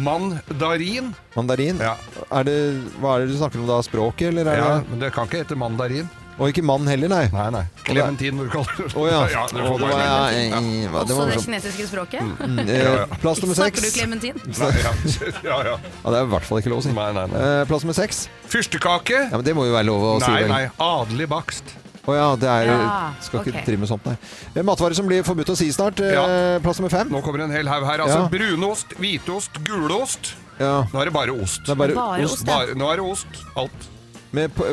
[0.03, 1.11] Mandarin.
[1.35, 1.79] Mandarin.
[1.81, 1.95] Ja.
[2.31, 2.55] Er det,
[3.01, 3.81] hva er det du snakker om da?
[3.85, 6.07] Språket, eller er ja, det men det kan ikke hete mandarin.
[6.37, 7.23] Og ikke mann heller, nei.
[7.33, 7.63] Nei, nei.
[7.87, 8.91] Klementin, hvor du kaller det.
[8.93, 9.21] Å ja.
[9.33, 9.97] ja det var- ja.
[9.97, 10.59] Ja.
[10.59, 12.21] eh, hva- det Også det kinesiske språket.
[12.21, 13.05] Mm, eh, Ja, ja.
[13.23, 14.37] Plass nummer Snakker du Clementin?
[14.37, 14.61] klementin?
[14.61, 15.31] Nei, ja.
[15.49, 15.79] ja, ja.
[16.03, 16.93] Ja, det er i hvert fall ikke lov å si.
[16.93, 17.41] Nei, nei, nei.
[17.41, 18.27] Eh, plass nummer seks.
[18.53, 19.17] Fyrstekake.
[19.31, 20.29] Ja, men det må jo være lov å si.
[20.29, 20.61] Nei, nei.
[20.77, 21.73] Adelig bakst.
[22.07, 23.65] Å ja, det er Ja, Skal ikke ok.
[23.67, 24.15] drive med sånt, nei.
[24.55, 25.99] Eh, Matvarer som blir forbudt å si snart.
[25.99, 26.59] Eh, Ja.
[26.63, 27.09] Plass nummer fem.
[27.11, 27.99] Nå kommer en hel haug her.
[27.99, 28.29] Altså Ja.
[28.31, 30.33] Brunost, hvitost, gulost.
[30.59, 30.83] Ja.
[30.93, 31.65] Nå er det bare ost.
[31.65, 32.33] Det er bare, Bare ost.
[32.41, 32.55] ost, ja.
[32.57, 33.27] Bare, nå er det ost.
[33.55, 33.87] Alt.
[34.31, 34.65] Med på-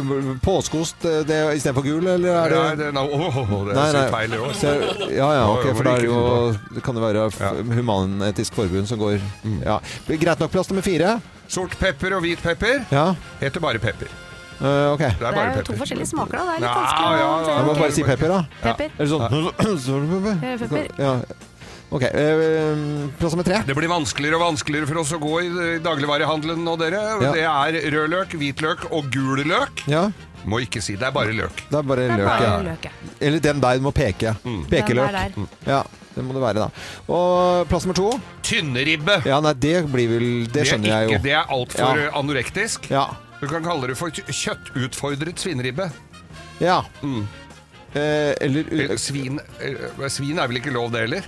[0.43, 4.11] påskeost eh, det- istedenfor gul, eller er det Nei, det, oh, oh, det er så
[4.11, 4.53] feil i år.
[4.53, 7.39] Så- ja, ja, ok, for da er det jo Det kan jo være f-.
[7.71, 9.21] Human-Etisk Forbund som går
[9.65, 9.79] ja.
[10.09, 11.21] Greit nok, plass nummer fire.
[11.47, 14.09] Sort pepper og hvit pepper Ja, heter bare pepper.
[14.65, 15.11] Eh, okay.
[15.21, 16.45] Det er Det er to forskjellige smaker, da.
[16.45, 17.57] Det er litt Ja, vanskelig ja, ja, ja.
[17.59, 18.41] Jeg må bare si pepper, da.
[18.63, 18.95] Pepper.
[18.99, 20.89] Eller sånn Sort Eh, pepper.
[20.99, 21.15] Ja.
[21.95, 22.03] Ok.
[22.03, 22.85] eh,
[23.21, 23.61] plass nummer tre.
[23.69, 27.03] Det blir vanskeligere og vanskeligere for oss å gå i i dagligvarehandelen nå, dere.
[27.23, 27.33] Ja.
[27.37, 29.85] Det er rød løk, hvitløk og gul løk.
[29.91, 30.09] Ja,
[30.45, 30.93] Må ikke si.
[31.01, 31.61] Det er bare løk.
[31.71, 32.57] det er bare Det er løk, bare ja.
[32.67, 32.91] løk, ja.
[33.21, 34.35] Eller den der du må peke.
[34.45, 34.59] Mm.
[34.69, 35.15] Pekeløk.
[35.15, 35.47] Der.
[35.71, 35.79] Ja,
[36.17, 36.69] det må det være, da.
[37.09, 38.11] Og plass nummer to.
[38.45, 39.21] Tynneribbe.
[39.25, 41.23] Ja, nei, det blir vel Det det skjønner jeg ikke, jo.
[41.25, 42.11] Det er altfor Ja.
[42.21, 42.91] anorektisk.
[42.93, 43.07] Ja.
[43.45, 45.91] Du kan kalle det for kjøttutfordret svinribbe.
[46.63, 46.79] ja.
[47.03, 47.27] Mm.
[47.95, 51.27] Eh, eller Eh, Svin, eh, svin er vel ikke lov, det heller?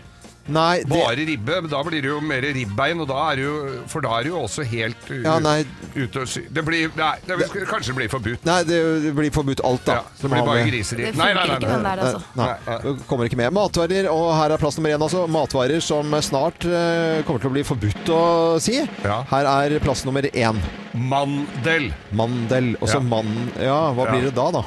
[0.48, 1.56] Nei, det Bare ribbe.
[1.62, 3.54] men Da blir det jo mer ribbein, og da er det jo,
[3.90, 5.64] for da er det jo også helt uh, Ja, nei.
[5.96, 6.44] ute å sy...
[6.54, 8.44] Det blir Nei, det, vil- kanskje det blir forbudt.
[8.46, 9.96] Nei, det, det blir forbudt alt, da.
[9.98, 11.08] Ja, det blir bare griseri.
[11.10, 11.82] Det Nei, nei, nei, den nei.
[11.88, 12.22] der, altså.
[12.38, 12.78] Nei, Nei, nei.
[12.86, 13.52] det kommer ikke med.
[13.58, 15.26] Matvarer, og her er plass nummer én, altså.
[15.26, 18.22] Matvarer som snart uh, kommer til å bli forbudt å
[18.62, 18.78] si.
[19.02, 19.18] Ja.
[19.34, 20.62] Her er plass nummer én.
[20.94, 21.90] Mandel.
[22.16, 22.74] Mandel.
[22.80, 23.06] Og så Ja.
[23.10, 23.34] mann...
[23.58, 24.12] Ja, hva Ja.
[24.14, 24.64] blir det da, da?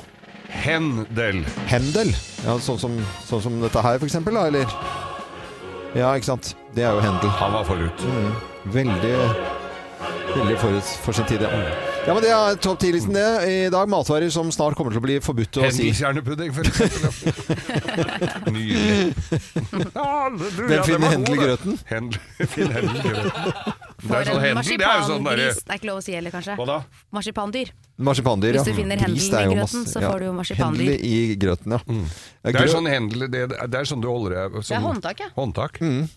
[0.50, 1.44] Hendel.
[1.70, 2.12] Hendel?
[2.44, 2.96] Ja, sånn som,
[3.30, 5.09] sånn som dette her, for eksempel, da, eller?
[5.96, 6.56] Ja, ikke sant.
[6.76, 7.30] Det er jo hendel.
[7.40, 8.06] Han var forut.
[8.06, 8.34] Mm.
[8.74, 9.16] Veldig
[10.36, 11.89] Veldig forut for sin tid, ja.
[12.08, 13.26] Ja, men Det er topp 10-listen, det.
[13.50, 15.90] I dag matvarer som snart kommer til å bli forbudt å si.
[15.92, 17.12] Hendelkjernepudding, for eksempel.
[18.56, 19.14] Nydelig.
[19.94, 21.78] Hvem finner var hendel i grøten?
[21.90, 22.22] Hendel,
[22.56, 23.78] finn hendel grøten.
[24.00, 25.50] Det er sånn hendel, det er jo sånn derre.
[25.60, 26.56] Det er ikke lov å si heller, kanskje.
[26.58, 26.78] Hva da?
[27.20, 27.74] Marsipandyr.
[28.10, 28.64] Marsipandyr, ja.
[28.64, 30.94] Hvis du finner er i grøten, masse- så får du jo marsipandyr.
[30.96, 31.82] Hendel i grøten, ja.
[31.86, 32.06] Mm.
[32.50, 35.20] Det er sånn hendel Det, det er sånn du holder deg Det sånn, er håndtak,
[35.26, 35.30] ja.
[35.36, 35.82] Håndtak.
[35.84, 36.08] Mm.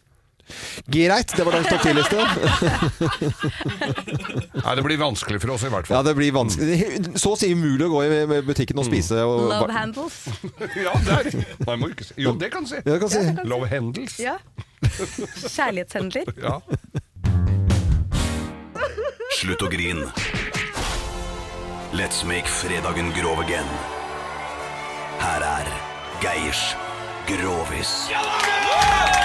[0.87, 2.17] Greit, det var dagens topp 10-liste.
[4.65, 5.97] Nei, det blir vanskelig for oss i hvert fall.
[5.97, 6.79] Ja, det blir vanskelig.
[7.21, 9.23] Så å si umulig å gå i butikken og spise.
[9.27, 10.19] Og Love handles.
[10.83, 11.31] Ja, det er
[11.67, 12.19] Nei, må ikke si.
[12.21, 12.83] Jo, det kan du si.
[12.83, 13.23] Ja, kan si.
[13.49, 14.19] Love handles.
[14.23, 14.37] Ja.
[15.47, 16.33] Kjærlighetshendler.
[16.43, 16.59] Ja.
[19.33, 20.05] Slutt å grin.
[21.97, 23.69] Let's make fredagen grov again.
[25.23, 25.73] Her er
[26.23, 26.73] Geirs
[27.29, 27.97] Grovis.
[28.11, 28.33] Ja, da!
[28.43, 29.22] ja, ja, ja,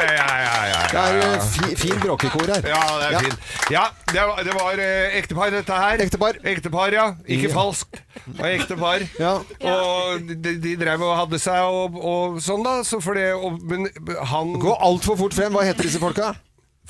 [0.00, 1.30] Det er ja.
[1.34, 2.66] eh, fi, fin bråkekor her.
[2.70, 3.48] Ja, det er fint.
[3.70, 6.02] Ja, det var, det var eh, ektepar, dette her.
[6.06, 6.38] Ektepar.
[6.54, 7.06] Ektepar, ja.
[7.26, 7.54] Ikke Ja.
[7.54, 8.00] falskt.
[8.26, 9.04] Det var ektepar.
[9.20, 9.32] Ja.
[9.70, 12.80] Og de, de drev og hadde seg og, og sånn, da.
[12.86, 13.88] Så for det, og, men
[14.32, 15.54] han Gå altfor fort frem.
[15.56, 16.32] Hva heter disse folka?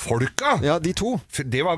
[0.01, 0.57] Folka.
[0.64, 1.14] Ja, de to.
[1.44, 1.76] Det var,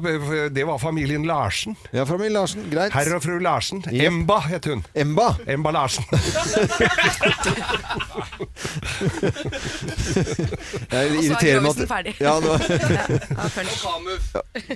[0.55, 1.77] det var familien Larsen.
[1.93, 2.93] Ja, familien Larsen, greit.
[2.95, 3.83] Herr og fru Larsen.
[3.91, 4.07] Yep.
[4.09, 4.85] Emba het hun.
[4.95, 5.33] Emba?
[5.51, 6.05] Emba Larsen.
[10.93, 12.15] Jeg er irriterer meg at ferdig.
[12.21, 12.53] Ja, nå...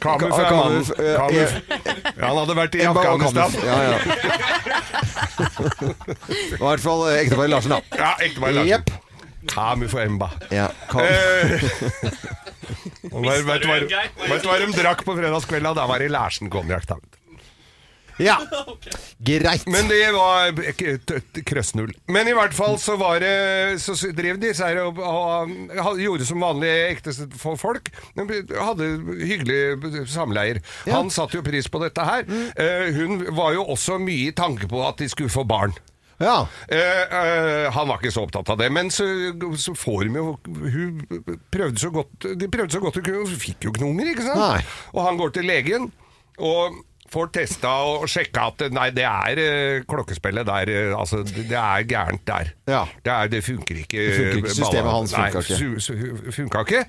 [0.01, 0.85] Kamuf er mannen.
[0.91, 0.91] Kamuf, Kamuf.
[0.99, 1.13] eh,
[2.17, 3.51] Ja, han hadde vært i Emba og Afghanistan.
[3.51, 3.65] Kamuf.
[3.65, 3.99] Ja, ja.
[6.57, 7.81] I hvert fall eh, ekteparet Larsen, da.
[8.01, 8.73] Ja, ekteparet Larsen.
[8.73, 8.85] Yep.
[9.53, 10.29] Kamuf og Emba.
[10.55, 11.63] Ja, Kam- Eh,
[12.46, 12.46] og
[13.03, 15.75] Vet vet du hva de drakk på fredagskvelda?
[15.77, 16.91] Da var det Larsen konjakk.
[18.17, 18.37] Ja,
[19.19, 19.67] greit.
[19.69, 20.55] Men det var
[21.47, 21.93] krøssnull.
[22.09, 25.53] Men i hvert fall så var det Så drev de seg og, og,
[25.83, 27.91] og gjorde som vanlige ektefolk.
[28.17, 28.89] De hadde
[29.21, 30.63] hyggelig samleier.
[30.89, 32.25] Han satte jo pris på dette her.
[32.57, 35.77] Eh, hun var jo også mye i tanke på at de skulle få barn.
[36.23, 36.49] Ja.
[36.73, 39.05] Eh, eh, han var ikke så opptatt av det, men så,
[39.61, 41.03] så får de jo Hun
[41.53, 44.13] prøvde så godt De prøvde så godt hun kunne, hun fikk jo ikke noen unger,
[44.15, 44.41] ikke sant?
[44.41, 44.63] Nei.
[44.95, 45.91] Og han går til legen
[46.37, 46.81] og
[47.13, 51.85] får testa og sjekka at nei, det er eh, klokkespillet der eh, Altså, det er
[51.89, 52.53] gærent der.
[52.67, 52.85] Ja.
[53.05, 53.99] Det, er, det funker ikke.
[54.01, 54.55] Det funker ikke.
[54.57, 55.59] Systemet hans funka ikke.
[55.61, 56.83] su- su- funka ikke.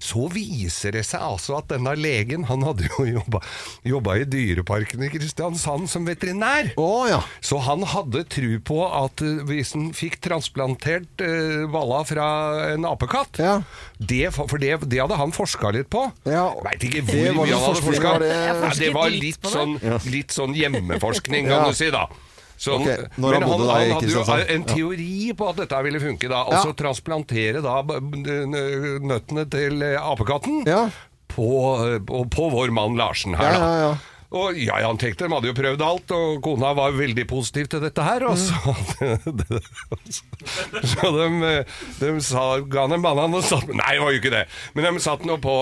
[0.00, 5.10] Så viser det seg altså at denne legen Han hadde jo jobba, i Dyreparken i
[5.12, 6.72] Kristiansand som veterinær.
[7.44, 12.28] Så han hadde tru på at eh, hvis han fikk transplantert uh, balla fra
[12.72, 13.38] en apekatt
[13.98, 16.06] det, For det, det hadde han forska litt på.
[16.64, 18.12] Veit ikke hvor mye han hadde forska.
[18.22, 19.50] det- det var litt det.
[19.58, 21.58] Sånn, litt sånn hjemmeforskning, Ja.
[21.58, 22.06] kan du si, da.
[22.58, 23.04] Sånn, okay.
[23.14, 24.22] han men bodde da han hadde jo
[24.56, 26.40] en teori på at dette ville funke, da.
[26.48, 26.62] Og Ja.
[26.66, 30.90] så transplantere da nøttene til apekatten apekatten
[31.28, 31.48] på,
[31.86, 33.66] eh, på, på vår mann Larsen her, Ja, da.
[33.66, 33.96] ja, ja.
[34.30, 37.80] Og ja, han tenkte, de hadde jo prøvd alt, og kona var veldig positiv til
[37.80, 38.26] dette her.
[38.28, 38.52] Og så,
[40.84, 41.64] så de,
[42.00, 44.44] de sa, ga han en banan og satt Nei, det var jo ikke det.
[44.76, 45.54] Men de satt nå på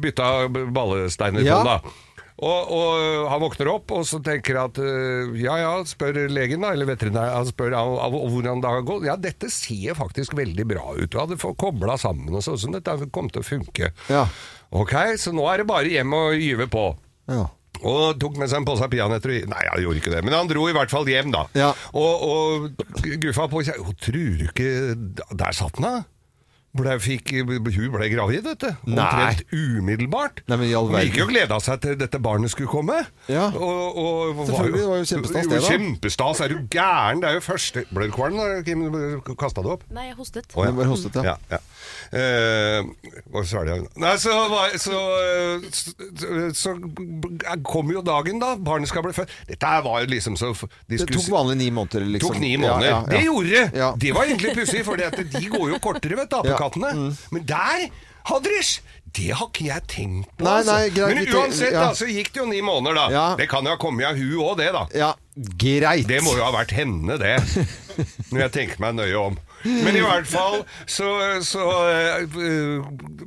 [0.00, 1.58] bytta ballesteiner på Ja.
[1.60, 1.96] den, da.
[2.38, 6.70] Og, og han våkner opp og så tenker at øh, ja ja, spør legen da,
[6.74, 9.08] eller veterinær, han spør av, av, hvordan det har gått.
[9.08, 11.10] Ja, dette ser faktisk veldig bra ut.
[11.10, 13.90] Du hadde kobla sammen og sånn, så dette kom til å funke.
[14.12, 14.28] Ja.
[14.70, 16.90] Ok, så nå er det bare hjem og gyve på.
[17.28, 17.48] Ja.
[17.86, 20.64] Og tok med seg en pose peanøtter Nei, han gjorde ikke det, men han dro
[20.66, 21.44] i hvert fall hjem, da.
[21.94, 24.70] Og, og guffa på «Å, Tror du ikke
[25.38, 26.17] Der satt han, da!
[26.78, 28.68] Ble, fikk, hun ble gravid, vet du.
[28.92, 30.42] Omtrent umiddelbart.
[30.46, 33.00] Nei, men i all Hun gikk jo og gleda seg til dette barnet skulle komme.
[33.30, 33.48] Ja.
[33.50, 35.72] Og, og, Selvfølgelig, det var jo kjempestas, det, da.
[35.72, 37.22] Kjempestas, er du gæren?
[37.22, 38.86] Det er jo første Ble du kvalm da Kim
[39.38, 39.84] kasta det opp?
[39.94, 40.54] Nei, jeg hostet.
[40.54, 40.88] Oh, ja.
[40.88, 41.34] Hostet, ja.
[41.34, 41.60] ja, ja.
[42.12, 42.86] Eh,
[43.32, 43.84] hva sa jeg?
[44.00, 45.00] Nei, så, var- så,
[46.16, 46.74] så, så
[47.68, 49.32] kom jo dagen da barnet skal bli født.
[49.50, 50.52] Dette var jo liksom så
[50.88, 52.32] de Det tok vanlig ni måneder, liksom.
[52.32, 52.88] tok ni måneder.
[52.90, 53.06] ja, ja.
[53.12, 53.64] Det gjorde det!
[53.78, 53.90] Ja.
[53.96, 56.92] Det var egentlig pussig, for de går jo kortere, vet du, apekattene.
[56.94, 57.08] Ja.
[57.08, 57.16] Mm.
[57.36, 57.88] Men der,
[58.28, 58.80] Hadrish,
[59.16, 60.44] det har ikke jeg tenkt på.
[60.44, 60.72] Nei, altså.
[60.74, 61.86] nei, greit, Men uansett, ja.
[61.88, 63.28] da, så gikk det jo ni måneder, da.
[63.40, 64.82] Det kan jo ha kommet av hun òg, det, da.
[64.96, 65.12] Ja,
[65.60, 66.08] greit.
[66.08, 67.36] Det må jo ha vært henne, det.
[68.32, 69.38] Når jeg tenker meg nøye om.
[69.66, 71.08] Men i hvert fall så,
[71.42, 71.64] så
[72.38, 72.84] øh,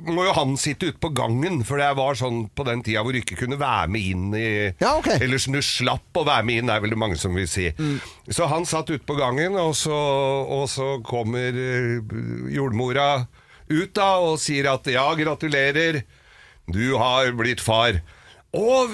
[0.08, 3.12] må jo han sitte ute på gangen, for det var sånn på den tida hvor
[3.12, 4.46] du ikke kunne være med inn i
[4.80, 7.68] Eller så du slapp å være med inn, er vel det mange som vil si.
[8.32, 12.16] Så han satt ute på gangen, og så, og så kommer øh,
[12.54, 13.26] jordmora
[13.72, 16.02] ut da og sier at ja, gratulerer,
[16.72, 18.00] du har blitt far.
[18.52, 18.84] Å,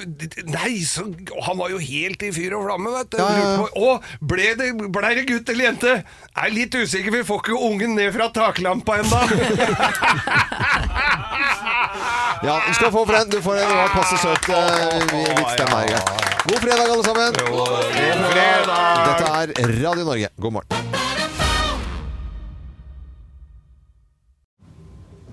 [0.46, 1.02] nei, så,
[1.42, 3.16] han var jo helt i fyr og flamme, vet du.
[3.18, 3.64] Ja, ja.
[3.74, 5.94] Å, ble det, ble det gutt eller jente?
[6.28, 9.20] Jeg er litt usikker, vi får ikke ungen ned fra taklampa ennå.
[12.38, 13.30] Ja, du skal få for den.
[13.34, 15.90] Du får en var passe søt hvit stemme her.
[16.46, 17.34] God fredag, alle sammen.
[17.50, 17.82] God
[18.30, 19.04] fredag.
[19.10, 20.30] Dette er Radio Norge.
[20.38, 21.17] God morgen.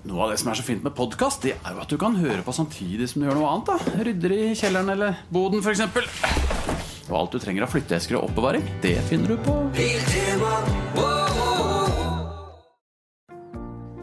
[0.06, 2.14] Noe av det som er så fint med podkast, det er jo at du kan
[2.14, 3.66] høre på samtidig som du gjør noe annet.
[3.66, 5.82] da Rydder i kjelleren eller boden, f.eks.
[7.08, 9.56] Og alt du trenger av flytteesker og oppbevaring, det finner du på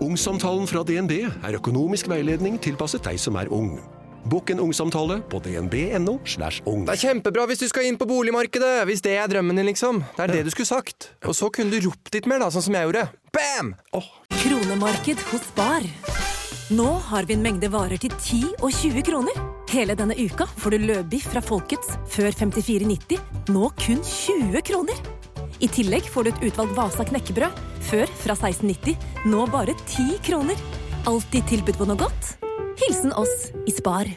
[0.03, 3.77] Ungsamtalen fra DNB er økonomisk veiledning tilpasset deg som er ung.
[4.29, 6.19] Bokk en ungsamtale på dnb.no.
[6.25, 6.85] slash ung.
[6.87, 10.03] Det er kjempebra hvis du skal inn på boligmarkedet, hvis det er drømmen din, liksom.
[10.15, 11.11] Det er det du skulle sagt.
[11.27, 13.07] Og så kunne du ropt litt mer, da, sånn som jeg gjorde.
[13.35, 13.73] Bam!
[14.43, 15.87] Kronemarked hos Bar.
[16.73, 19.41] Nå har vi en mengde varer til 10 og 20 kroner.
[19.73, 23.19] Hele denne uka får du løbiff fra Folkets før 54,90,
[23.51, 25.03] nå kun 20 kroner.
[25.63, 27.59] I tillegg får du et utvalgt Vasa knekkebrød,
[27.89, 28.95] før fra 1690,
[29.31, 30.59] nå bare 10 kroner.
[31.03, 32.29] Alltid tilbud på noe godt.
[32.79, 34.07] Hilsen oss i Spar.